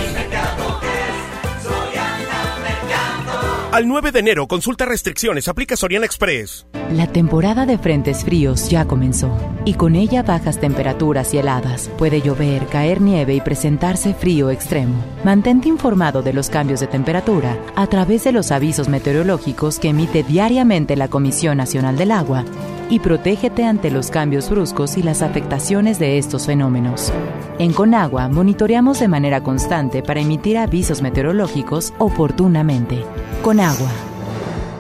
[3.72, 6.66] Al 9 de enero, consulta restricciones, aplica Soriana Express.
[6.92, 9.32] La temporada de frentes fríos ya comenzó
[9.64, 11.88] y con ella bajas temperaturas y heladas.
[12.00, 14.96] Puede llover, caer nieve y presentarse frío extremo.
[15.24, 20.24] Mantente informado de los cambios de temperatura a través de los avisos meteorológicos que emite
[20.24, 22.46] diariamente la Comisión Nacional del Agua
[22.90, 27.12] y protégete ante los cambios bruscos y las afectaciones de estos fenómenos.
[27.60, 33.04] En Conagua monitoreamos de manera constante para emitir avisos meteorológicos oportunamente.
[33.44, 33.90] Conagua.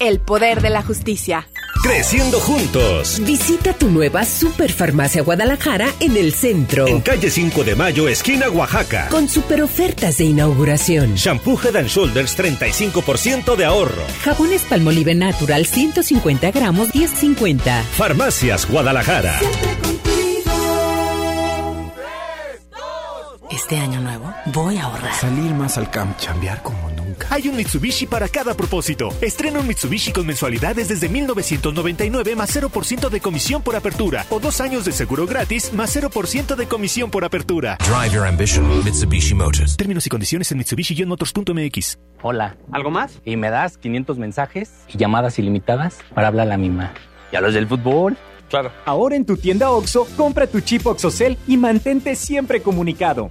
[0.00, 1.46] El poder de la justicia.
[1.82, 3.20] Creciendo juntos.
[3.22, 6.86] Visita tu nueva Superfarmacia Guadalajara en el centro.
[6.88, 9.08] En calle 5 de Mayo, esquina Oaxaca.
[9.10, 11.16] Con super ofertas de inauguración.
[11.16, 14.02] Shampoo Head and Shoulders 35% de ahorro.
[14.24, 17.82] Jabones Palmolive Natural 150 gramos 10.50.
[17.82, 19.38] Farmacias Guadalajara.
[23.50, 25.12] Este año nuevo voy a ahorrar.
[25.12, 27.26] Salir más al camp, chambear como nunca.
[27.30, 29.08] Hay un Mitsubishi para cada propósito.
[29.20, 34.60] Estrena un Mitsubishi con mensualidades desde 1999 más 0% de comisión por apertura o dos
[34.60, 37.76] años de seguro gratis más 0% de comisión por apertura.
[37.80, 39.76] Drive your ambition, Mitsubishi Motors.
[39.76, 41.98] Términos y condiciones en Mitsubishi-motors.mx.
[42.22, 42.56] Hola.
[42.70, 43.20] ¿Algo más?
[43.24, 46.92] Y me das 500 mensajes y llamadas ilimitadas para hablar a la misma.
[47.32, 48.16] ¿Y a los del fútbol?
[48.50, 48.72] Claro.
[48.84, 53.30] Ahora en tu tienda OXO, compra tu chip OXOCEL y mantente siempre comunicado.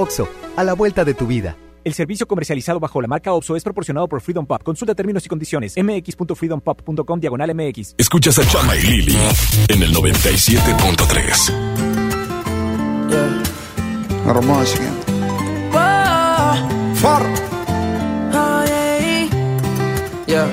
[0.00, 1.56] OXO, a la vuelta de tu vida.
[1.82, 4.62] El servicio comercializado bajo la marca OXO es proporcionado por Freedom Pop.
[4.62, 5.74] Consulta términos y condiciones.
[5.76, 7.94] mx.freedompop.com diagonal mx.
[7.96, 9.18] Escuchas a Chama y Lili
[9.68, 11.52] en el 97.3.
[13.08, 13.42] Yeah.
[14.26, 14.78] Hermoso.
[16.96, 17.22] For.
[20.26, 20.46] Yeah.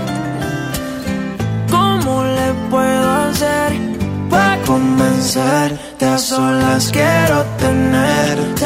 [1.70, 3.74] ¿Cómo le puedo hacer
[4.30, 4.62] para
[5.18, 6.06] convencerte?
[6.06, 8.66] A solas quiero tenerte.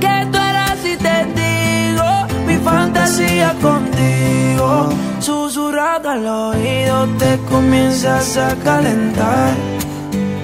[0.00, 2.04] Que tú eras y te digo
[2.46, 4.88] mi fantasía contigo.
[5.20, 9.54] Susurrado al oído te comienzas a calentar.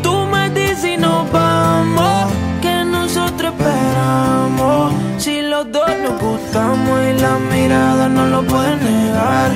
[0.03, 4.93] Tú me dices y nos vamos, que nosotros esperamos.
[5.19, 9.51] Si los dos nos gustamos y la mirada no lo puede negar.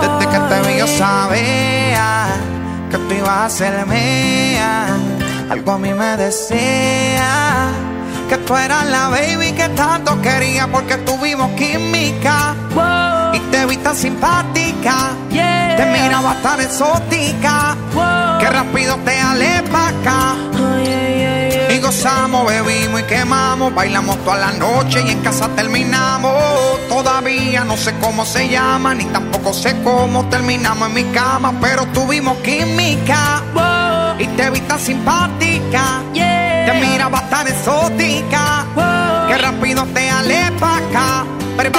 [0.00, 2.55] Desde que te vi yo sabía
[2.90, 4.86] que tú ibas a ser mía.
[5.50, 7.68] Algo a mí me decía
[8.28, 12.54] que tú eras la baby que tanto quería porque tuvimos química.
[13.32, 17.76] Y te vi tan simpática, te miraba tan exótica,
[18.40, 20.65] que rápido te alé pa' acá.
[21.86, 26.34] Gozamos, bebimos y quemamos, bailamos toda la noche y en casa terminamos.
[26.88, 31.86] Todavía no sé cómo se llama, ni tampoco sé cómo terminamos en mi cama, pero
[31.86, 33.40] tuvimos química.
[34.18, 38.66] Y te vi tan simpática, te miraba tan exótica,
[39.28, 41.24] que rápido te alé pa' acá.
[41.56, 41.70] Pero.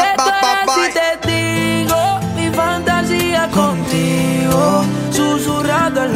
[0.74, 4.86] Si te digo mi fantasía contigo,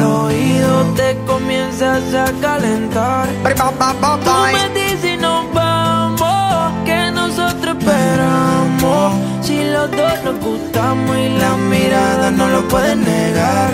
[0.02, 3.28] al oído te comienzas a calentar.
[4.24, 9.14] Tú me dices nos vamos, que nosotros esperamos.
[9.42, 13.70] Si los dos nos gustamos y la mirada no lo pueden negar.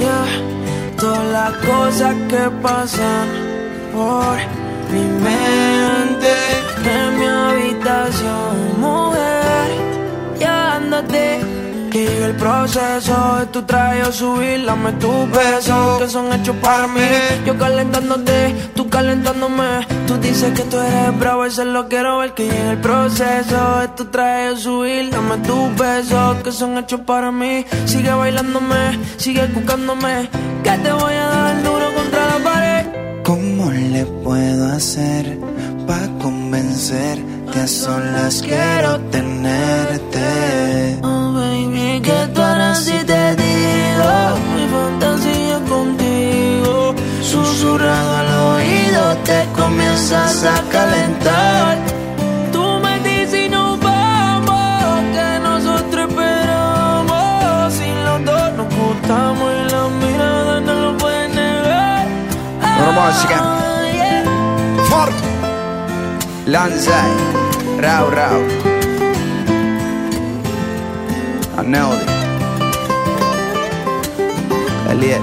[0.00, 0.96] Yeah.
[0.98, 3.28] Todas las cosas que pasan
[3.92, 4.36] por
[4.92, 6.32] mi mente
[6.84, 9.70] en mi habitación, mujer.
[10.38, 11.49] Ya ándate.
[11.90, 16.86] Que llegue el proceso de tu traje subir, dame tus besos que son hechos para
[16.86, 17.00] mí.
[17.44, 19.88] Yo calentándote, tú calentándome.
[20.06, 22.32] Tú dices que tú eres bravo, eso lo quiero ver.
[22.34, 27.32] Que llegue el proceso de tu traje subir, dame tus besos que son hechos para
[27.32, 27.66] mí.
[27.86, 30.28] Sigue bailándome, sigue buscándome.
[30.62, 32.86] Que te voy a dar duro contra la pared.
[33.24, 35.38] ¿Cómo le puedo hacer
[35.88, 37.30] para convencerte?
[37.60, 40.20] A solas quiero tenerte.
[41.98, 44.10] Que tú harás si te digo
[44.54, 46.94] mi fantasía contigo.
[47.20, 51.78] Susurrado al oído te comienzas a calentar.
[52.52, 57.74] Tú me dices y nos vamos, que nosotros esperamos.
[57.74, 62.06] Si los dos nos gustamos y la mirada no lo pueden negar.
[66.46, 67.10] Lanzai.
[71.60, 72.06] Aneldi.
[74.90, 75.22] Eliel.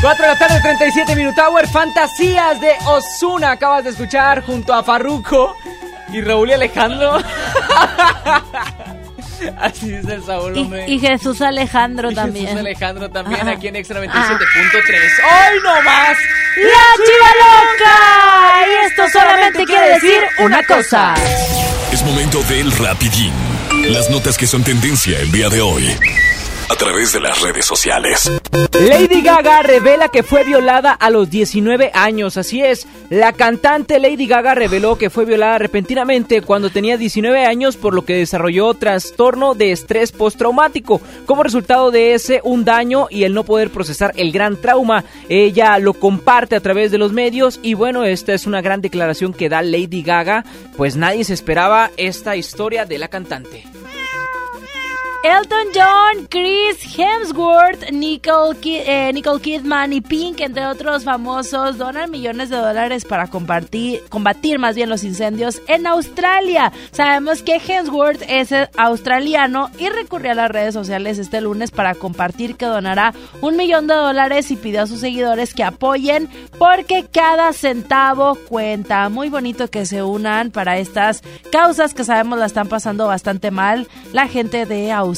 [0.00, 3.52] Cuatro de la tarde, 37 Minute Hour, Fantasías de Osuna.
[3.52, 5.56] Acabas de escuchar junto a Farruko
[6.12, 7.18] y Raúl y Alejandro.
[9.58, 10.56] Así dice el Saúl.
[10.56, 10.84] Y, hombre.
[10.88, 12.46] y Jesús Alejandro Y también.
[12.46, 13.50] Jesús Alejandro también Ajá.
[13.52, 14.08] aquí en Extra 97.3.
[14.08, 16.16] ¡Hoy no más!
[16.56, 18.66] ¡La Chiva Loca!
[18.66, 21.14] Y esto solamente quiere decir una cosa.
[21.92, 23.34] Es momento del rapidín.
[23.90, 25.96] Las notas que son tendencia el día de hoy.
[26.68, 28.30] A través de las redes sociales.
[28.72, 32.36] Lady Gaga revela que fue violada a los 19 años.
[32.36, 37.76] Así es, la cantante Lady Gaga reveló que fue violada repentinamente cuando tenía 19 años,
[37.76, 41.00] por lo que desarrolló trastorno de estrés postraumático.
[41.24, 45.04] Como resultado de ese, un daño y el no poder procesar el gran trauma.
[45.28, 49.32] Ella lo comparte a través de los medios y bueno, esta es una gran declaración
[49.32, 50.44] que da Lady Gaga,
[50.76, 53.64] pues nadie se esperaba esta historia de la cantante.
[55.26, 62.48] Elton John, Chris Hemsworth, Nicole, eh, Nicole Kidman y Pink, entre otros famosos, donan millones
[62.48, 66.72] de dólares para compartir, combatir más bien los incendios en Australia.
[66.92, 71.96] Sabemos que Hemsworth es eh, australiano y recurrió a las redes sociales este lunes para
[71.96, 77.04] compartir que donará un millón de dólares y pidió a sus seguidores que apoyen porque
[77.10, 79.08] cada centavo cuenta.
[79.08, 83.88] Muy bonito que se unan para estas causas que sabemos la están pasando bastante mal
[84.12, 85.15] la gente de Australia.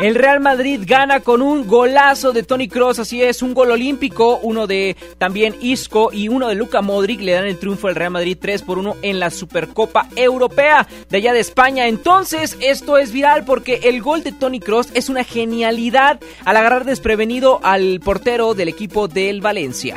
[0.00, 4.40] El Real Madrid gana con un golazo de Tony Cross, así es, un gol olímpico,
[4.42, 8.10] uno de también Isco y uno de Luca Modric le dan el triunfo al Real
[8.10, 11.86] Madrid 3 por 1 en la Supercopa Europea de allá de España.
[11.86, 16.84] Entonces, esto es viral porque el gol de Tony Cross es una genialidad al agarrar
[16.84, 19.96] desprevenido al portero del equipo del Valencia.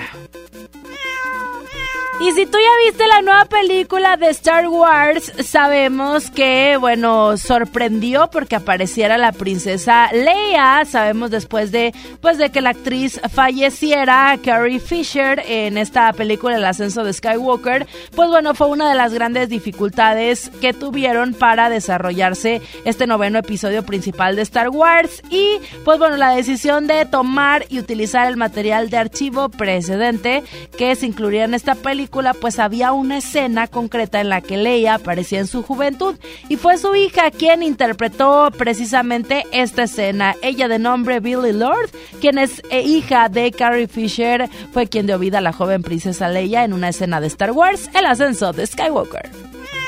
[2.21, 8.29] Y si tú ya viste la nueva película de Star Wars, sabemos que, bueno, sorprendió
[8.31, 10.85] porque apareciera la princesa Leia.
[10.85, 16.63] Sabemos después de, pues, de que la actriz falleciera, Carrie Fisher, en esta película El
[16.63, 17.85] ascenso de Skywalker.
[18.15, 23.83] Pues bueno, fue una de las grandes dificultades que tuvieron para desarrollarse este noveno episodio
[23.85, 25.21] principal de Star Wars.
[25.29, 30.43] Y, pues bueno, la decisión de tomar y utilizar el material de archivo precedente
[30.77, 32.04] que se incluiría en esta película,
[32.39, 36.15] pues había una escena concreta en la que Leia aparecía en su juventud
[36.49, 40.35] y fue su hija quien interpretó precisamente esta escena.
[40.41, 41.89] Ella de nombre Billy Lord,
[42.21, 46.29] quien es eh, hija de Carrie Fisher, fue quien dio vida a la joven princesa
[46.29, 49.29] Leia en una escena de Star Wars, El ascenso de Skywalker.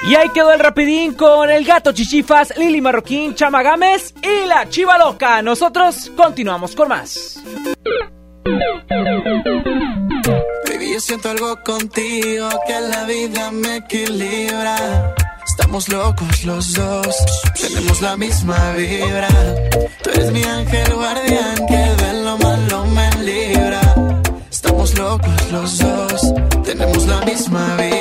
[0.08, 4.70] Y ahí quedó el rapidín con el gato Chichifas, Lili Marroquín, Chama Gámez y la
[4.70, 5.42] Chiva Loca.
[5.42, 7.42] Nosotros continuamos con más.
[11.00, 15.14] Siento algo contigo que la vida me equilibra.
[15.46, 17.16] Estamos locos los dos,
[17.54, 19.28] tenemos la misma vibra.
[20.02, 23.80] Tú eres mi ángel guardián que de lo malo me libra.
[24.50, 26.34] Estamos locos los dos,
[26.66, 27.97] tenemos la misma vibra.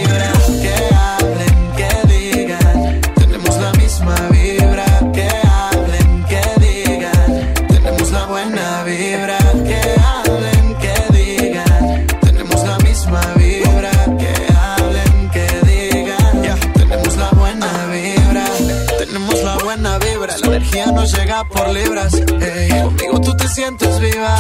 [22.83, 24.37] Conmigo tú te sientes viva.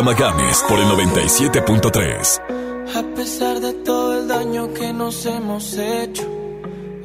[0.00, 2.40] Chamagames por el 97.3.
[2.96, 6.22] A pesar de todo el daño que nos hemos hecho,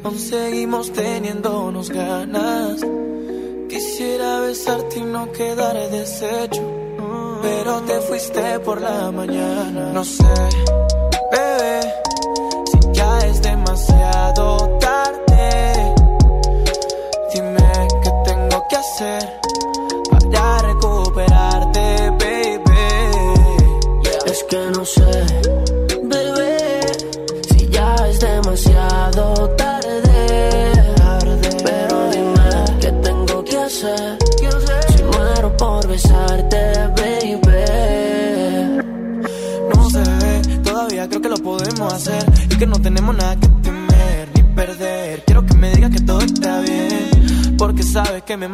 [0.02, 2.80] aún seguimos teniéndonos ganas.
[3.68, 6.62] Quisiera besarte y no quedar deshecho,
[7.42, 9.92] pero te fuiste por la mañana.
[9.92, 10.24] No sé,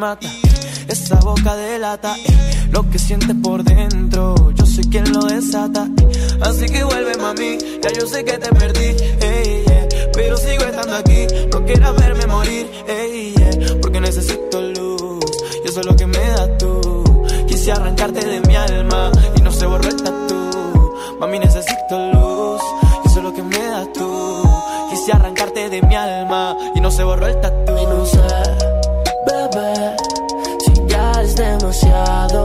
[0.02, 0.28] mata.
[0.88, 4.50] Esa boca delata eh, lo que sientes por dentro.
[4.52, 5.86] Yo soy quien lo desata.
[5.86, 6.38] eh.
[6.40, 7.56] Así que vuelve, mami.
[7.82, 8.88] Ya yo sé que te perdí.
[9.20, 9.88] ey, yeah.
[10.12, 11.20] Pero sigo estando aquí.
[11.52, 12.66] No quieras verme morir.
[12.88, 13.76] ey, yeah.
[13.80, 15.24] Porque necesito luz.
[15.64, 17.04] Y eso es lo que me das tú.
[17.46, 19.12] Quise arrancarte de mi alma.
[19.36, 20.94] Y no se borró el tatu.
[21.20, 22.60] Mami, necesito luz.
[23.04, 24.42] Y eso es lo que me das tú.
[24.90, 26.56] Quise arrancarte de mi alma.
[26.74, 27.61] Y no se borró el tatu.
[31.82, 32.41] Demasiado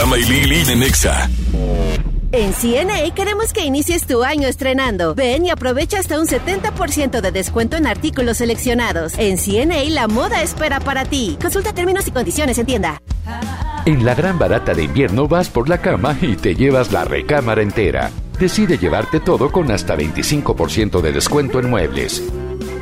[0.00, 1.28] Chama y Lili en Nexa.
[2.32, 5.14] En CNA queremos que inicies tu año estrenando.
[5.14, 9.12] Ven y aprovecha hasta un 70% de descuento en artículos seleccionados.
[9.18, 11.36] En CNA la moda espera para ti.
[11.38, 13.02] Consulta términos y condiciones en tienda.
[13.84, 17.60] En la gran barata de invierno vas por la cama y te llevas la recámara
[17.60, 18.10] entera.
[18.38, 22.22] Decide llevarte todo con hasta 25% de descuento en muebles.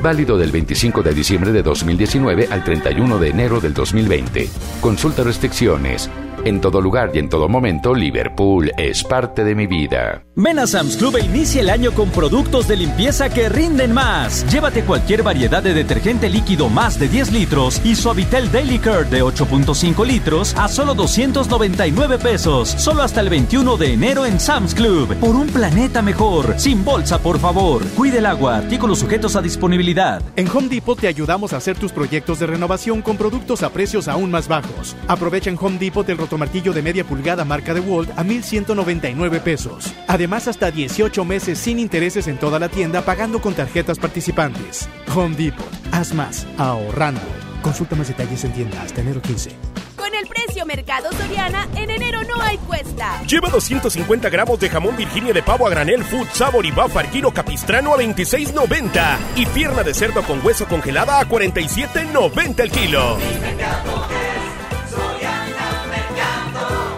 [0.01, 4.49] Válido del 25 de diciembre de 2019 al 31 de enero del 2020.
[4.81, 6.09] Consulta restricciones.
[6.45, 10.23] En todo lugar y en todo momento, Liverpool es parte de mi vida.
[10.37, 14.47] Ven a Sam's Club e inicia el año con productos de limpieza que rinden más.
[14.53, 19.23] Llévate cualquier variedad de detergente líquido más de 10 litros y Suavitel Daily Care de
[19.23, 22.69] 8.5 litros a solo 299 pesos.
[22.69, 25.15] Solo hasta el 21 de enero en Sam's Club.
[25.17, 26.55] Por un planeta mejor.
[26.57, 27.85] Sin bolsa, por favor.
[27.97, 28.59] Cuide el agua.
[28.59, 30.23] Artículos sujetos a disponibilidad.
[30.37, 34.07] En Home Depot te ayudamos a hacer tus proyectos de renovación con productos a precios
[34.07, 34.95] aún más bajos.
[35.09, 39.95] Aprovecha en Home Depot el rotomartillo de media pulgada marca de Walt a 1,199 pesos.
[40.07, 44.89] Además, hasta 18 meses sin intereses en toda la tienda pagando con tarjetas participantes.
[45.15, 45.67] Home Depot.
[45.91, 47.23] Haz más ahorrando.
[47.63, 49.51] Consulta más detalles en tienda hasta enero 15.
[49.97, 53.23] Con el precio Mercado Soriana, en enero no hay cuesta.
[53.23, 57.33] Lleva 250 gramos de jamón Virginia de pavo a granel Food Sabor y Buffer Kilo
[57.33, 63.19] Capistrano a 26.90 y pierna de cerdo con hueso congelada a 47.90 el kilo.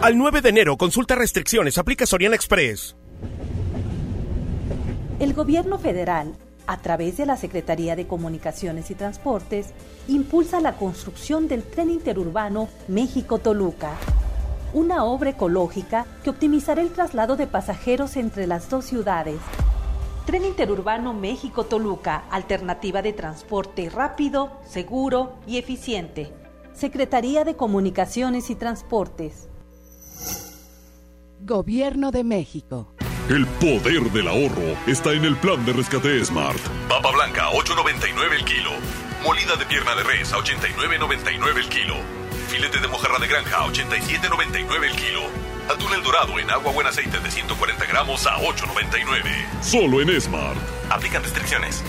[0.03, 2.97] Al 9 de enero, consulta restricciones, aplica Soriana Express.
[5.19, 6.33] El gobierno federal,
[6.67, 9.75] a través de la Secretaría de Comunicaciones y Transportes,
[10.09, 13.93] impulsa la construcción del tren interurbano México-Toluca,
[14.73, 19.39] una obra ecológica que optimizará el traslado de pasajeros entre las dos ciudades.
[20.25, 26.33] Tren interurbano México-Toluca, alternativa de transporte rápido, seguro y eficiente.
[26.73, 29.50] Secretaría de Comunicaciones y Transportes.
[31.41, 32.95] Gobierno de México.
[33.29, 36.59] El poder del ahorro está en el plan de rescate Smart.
[36.89, 38.71] Papa blanca, 8.99 el kilo.
[39.25, 41.95] Molida de pierna de res, a 89.99 el kilo.
[42.49, 45.23] Filete de mojarra de granja, a 87.99 el kilo.
[45.69, 49.63] Atún el dorado en agua buen aceite de 140 gramos a 8.99.
[49.63, 50.59] Solo en Smart.
[50.91, 51.85] Aplican restricciones.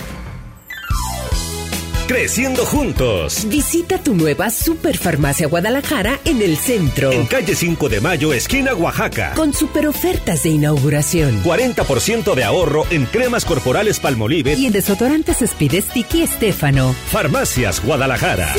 [2.12, 3.46] Creciendo juntos.
[3.48, 7.10] Visita tu nueva Superfarmacia Guadalajara en el centro.
[7.10, 9.32] En calle 5 de Mayo, esquina Oaxaca.
[9.34, 11.42] Con super ofertas de inauguración.
[11.42, 16.94] 40% de ahorro en cremas corporales Palmolive y en desodorantes Speed Sticky Estefano.
[17.10, 18.54] Farmacias Guadalajara.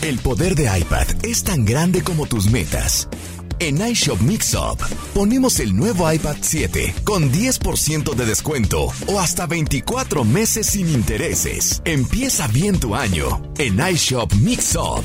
[0.00, 3.06] El poder de iPad es tan grande como tus metas.
[3.62, 4.82] En iShop Mixup
[5.14, 11.80] ponemos el nuevo iPad 7 con 10% de descuento o hasta 24 meses sin intereses.
[11.84, 15.04] Empieza bien tu año en iShop Mixup.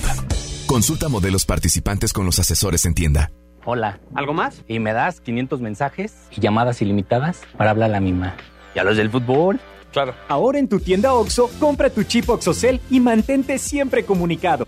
[0.65, 3.31] Consulta modelos participantes con los asesores en tienda.
[3.63, 3.99] Hola.
[4.15, 4.63] ¿Algo más?
[4.67, 8.38] Y me das 500 mensajes y llamadas ilimitadas para hablar a la misma.
[8.73, 9.59] ¿Y a los del fútbol?
[9.93, 10.15] Claro.
[10.29, 14.65] Ahora en tu tienda OXO, compra tu chip OXOCEL y mantente siempre comunicado.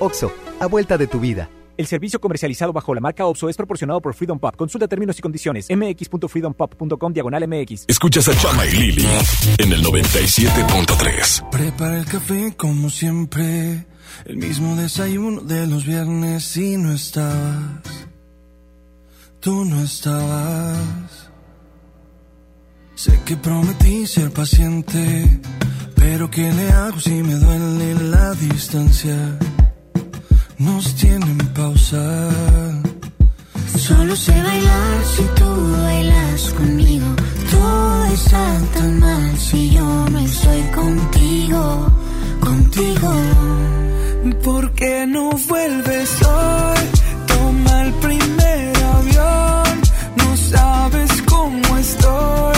[0.00, 1.50] OXO, a vuelta de tu vida.
[1.78, 4.56] El servicio comercializado bajo la marca OPSO es proporcionado por Freedom Pop.
[4.56, 5.68] Consulta términos y condiciones.
[5.70, 7.84] mx.freedompop.com diagonal mx.
[7.86, 9.06] Escuchas a Chama y Lili
[9.58, 11.50] en el 97.3.
[11.50, 13.86] Prepara el café como siempre.
[14.24, 18.08] El mismo desayuno de los viernes y no estabas.
[19.38, 21.30] Tú no estabas.
[22.96, 25.40] Sé que prometí ser paciente.
[25.94, 29.38] Pero ¿qué le hago si me duele la distancia?
[30.58, 32.30] Nos tienen pausa.
[33.76, 37.06] Solo sé bailar si tú bailas conmigo.
[37.50, 41.92] Todo está tan mal si yo no estoy contigo,
[42.40, 43.12] contigo.
[44.44, 46.78] ¿Por qué no vuelves hoy?
[47.26, 49.80] Toma el primer avión.
[50.16, 52.57] No sabes cómo estoy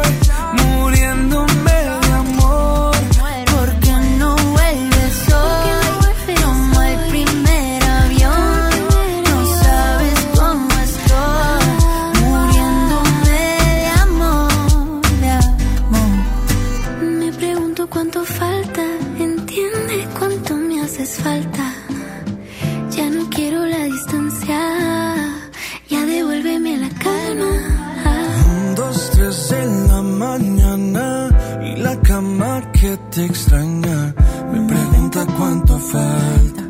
[33.11, 34.15] te extraña
[34.53, 36.63] me pregunta cuánto falta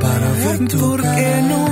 [0.00, 1.69] para ver tu ¿Por qué no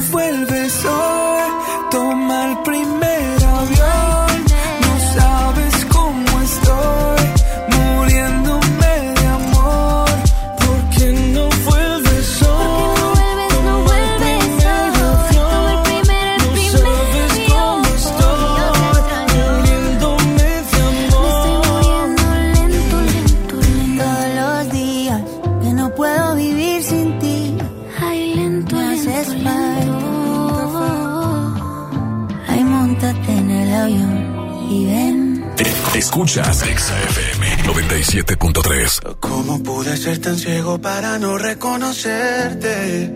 [35.99, 39.17] Escuchas XFM 97.3.
[39.19, 43.13] ¿Cómo pude ser tan ciego para no reconocerte?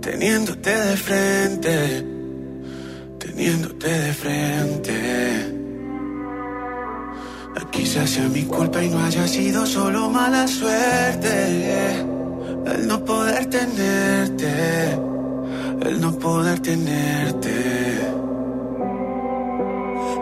[0.00, 2.04] Teniéndote de frente,
[3.20, 5.52] teniéndote de frente.
[7.70, 12.00] Quizás sea mi culpa y no haya sido solo mala suerte.
[12.66, 14.92] El no poder tenerte,
[15.82, 18.05] el no poder tenerte.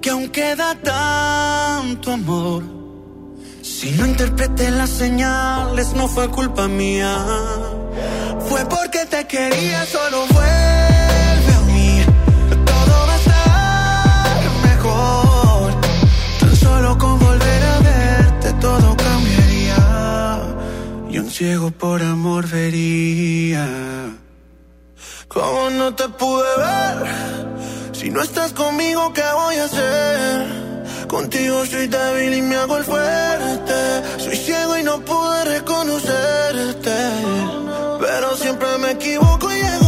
[0.00, 2.62] que aún queda tanto amor.
[3.62, 7.16] Si no interpreté las señales, no fue culpa mía.
[8.48, 12.02] Fue porque te quería, solo vuelve a mí.
[12.64, 15.80] Todo va a estar mejor.
[16.40, 20.40] Tan solo con volver a verte, todo cambiaría.
[21.10, 23.66] Y un ciego por amor vería.
[25.28, 27.57] ¿Cómo no te pude ver?
[27.98, 31.08] Si no estás conmigo, ¿qué voy a hacer?
[31.08, 33.74] Contigo soy débil y me hago el fuerte.
[34.18, 36.96] Soy ciego y no pude reconocerte.
[37.98, 39.87] Pero siempre me equivoco y llego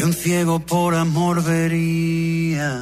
[0.00, 2.80] Y un ciego por amor vería.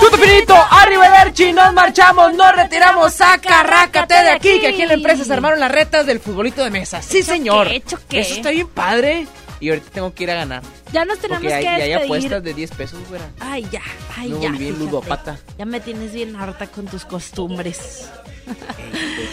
[0.00, 4.88] Tuto Pinito, arriba Berchi, nos marchamos, nos retiramos, saca, rácate de aquí, que aquí en
[4.88, 7.00] la empresa se armaron las retas del futbolito de mesa.
[7.02, 7.68] Sí, ¿Hecho señor.
[7.68, 7.76] qué?
[7.76, 8.20] ¿Hecho qué?
[8.22, 9.28] Eso está bien padre.
[9.60, 10.62] Y ahorita tengo que ir a ganar.
[10.92, 12.04] Ya nos tenemos hay, que ya hay despedir.
[12.04, 13.24] apuestas de 10 pesos, güera.
[13.40, 13.80] Ay, ya,
[14.16, 14.50] ay, Me ya.
[14.50, 14.84] volví en fíjate.
[14.92, 15.38] ludopata.
[15.58, 18.08] Ya me tienes bien harta con tus costumbres.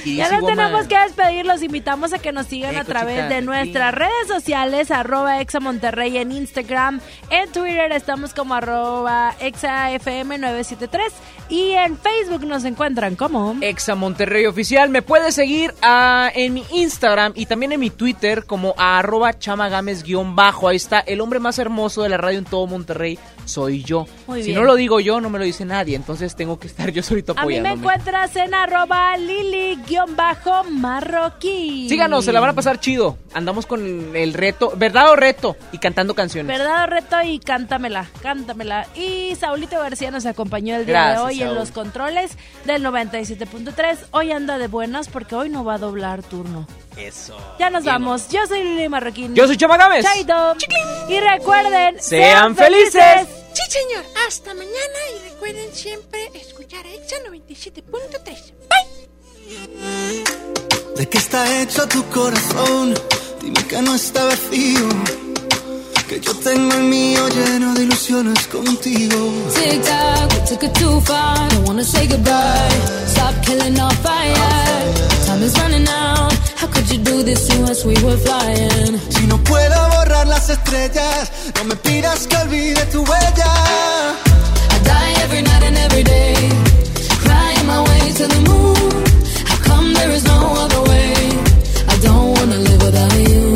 [0.06, 3.40] Ya nos tenemos que despedir, los invitamos a que nos sigan a través cochita, de
[3.42, 3.46] sí.
[3.46, 11.12] nuestras redes sociales, arroba Exa Monterrey en Instagram, en Twitter estamos como arroba ExaFM973
[11.50, 13.56] y en Facebook nos encuentran como...
[13.62, 14.90] Exa Monterrey Oficial.
[14.90, 20.68] Me puedes seguir ah, en mi Instagram y también en mi Twitter como arroba chamagames-bajo.
[20.68, 24.06] Ahí está, el hombre más hermoso de la radio en todo Monterrey soy yo.
[24.28, 24.60] Muy si bien.
[24.60, 25.96] no lo digo yo, no me lo dice nadie.
[25.96, 27.82] Entonces tengo que estar yo solito A mí me apoyándome.
[27.94, 31.88] encuentras en arroba Lili-Marroquí.
[31.90, 33.18] Síganos, se la van a pasar chido.
[33.34, 36.58] Andamos con el reto, verdad o reto, y cantando canciones.
[36.58, 38.88] Verdad o reto y cántamela, cántamela.
[38.96, 41.56] Y Saulito García nos acompañó el día Gracias, de hoy en Saúl.
[41.60, 42.32] los controles
[42.66, 43.98] del 97.3.
[44.12, 46.68] Hoy anda de buenas porque hoy no va a doblar turno.
[47.00, 47.38] Eso.
[47.58, 48.28] Ya nos vamos.
[48.30, 49.34] Yo soy Lili Marroquín.
[49.34, 50.04] Yo soy Chama Gámez.
[50.04, 50.56] Chaito.
[51.08, 53.28] Y recuerden, Sean felices.
[53.54, 54.04] Sí, señor.
[54.28, 58.54] Hasta mañana y recuerden siempre escuchar a Exa 97.3.
[60.98, 62.94] ¿De qué está hecho tu corazón?
[63.42, 64.90] Dime que no está vacío.
[66.10, 69.32] Que yo tengo el mío lleno de ilusiones contigo.
[69.54, 71.38] Tic tac, we took it too far.
[71.50, 72.70] Don't wanna say goodbye.
[73.06, 74.34] Stop killing our fire.
[75.28, 76.34] Time is running out.
[76.56, 77.86] How could you do this to us?
[77.86, 79.00] We were flying.
[79.12, 83.54] Si no puedo borrar las estrellas, no me pidas que olvide tu huella.
[84.72, 86.34] I die every night and every day.
[87.22, 89.04] Crying my way to the moon.
[89.46, 91.14] How come there is no other way?
[91.88, 93.49] I don't wanna live without you.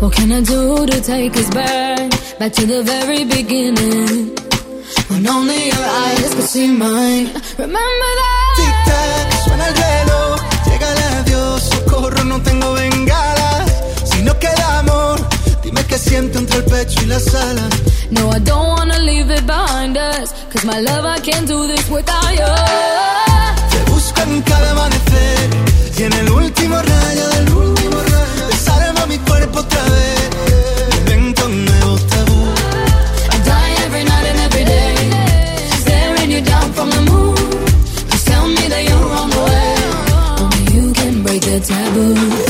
[0.00, 2.10] What can I do to take us back?
[2.38, 4.49] Back to the very beginning.
[5.20, 7.26] When only your eyes could see mine.
[7.58, 8.52] Remember that?
[8.56, 10.40] Tic tac, suena el reloj.
[10.64, 10.88] Llega
[11.20, 13.70] adiós, socorro, no tengo bengalas.
[14.10, 15.20] Si no queda amor,
[15.62, 17.68] dime qué siento entre el pecho y las alas.
[18.10, 20.32] No, I don't wanna leave it behind us.
[20.50, 22.54] Cause my love, I can't do this without you.
[23.72, 25.50] Te busco en cada amanecer
[25.98, 28.46] y en el último rayo del último rayo.
[28.48, 30.19] Desarma mi cuerpo otra vez.
[41.50, 42.49] The taboo.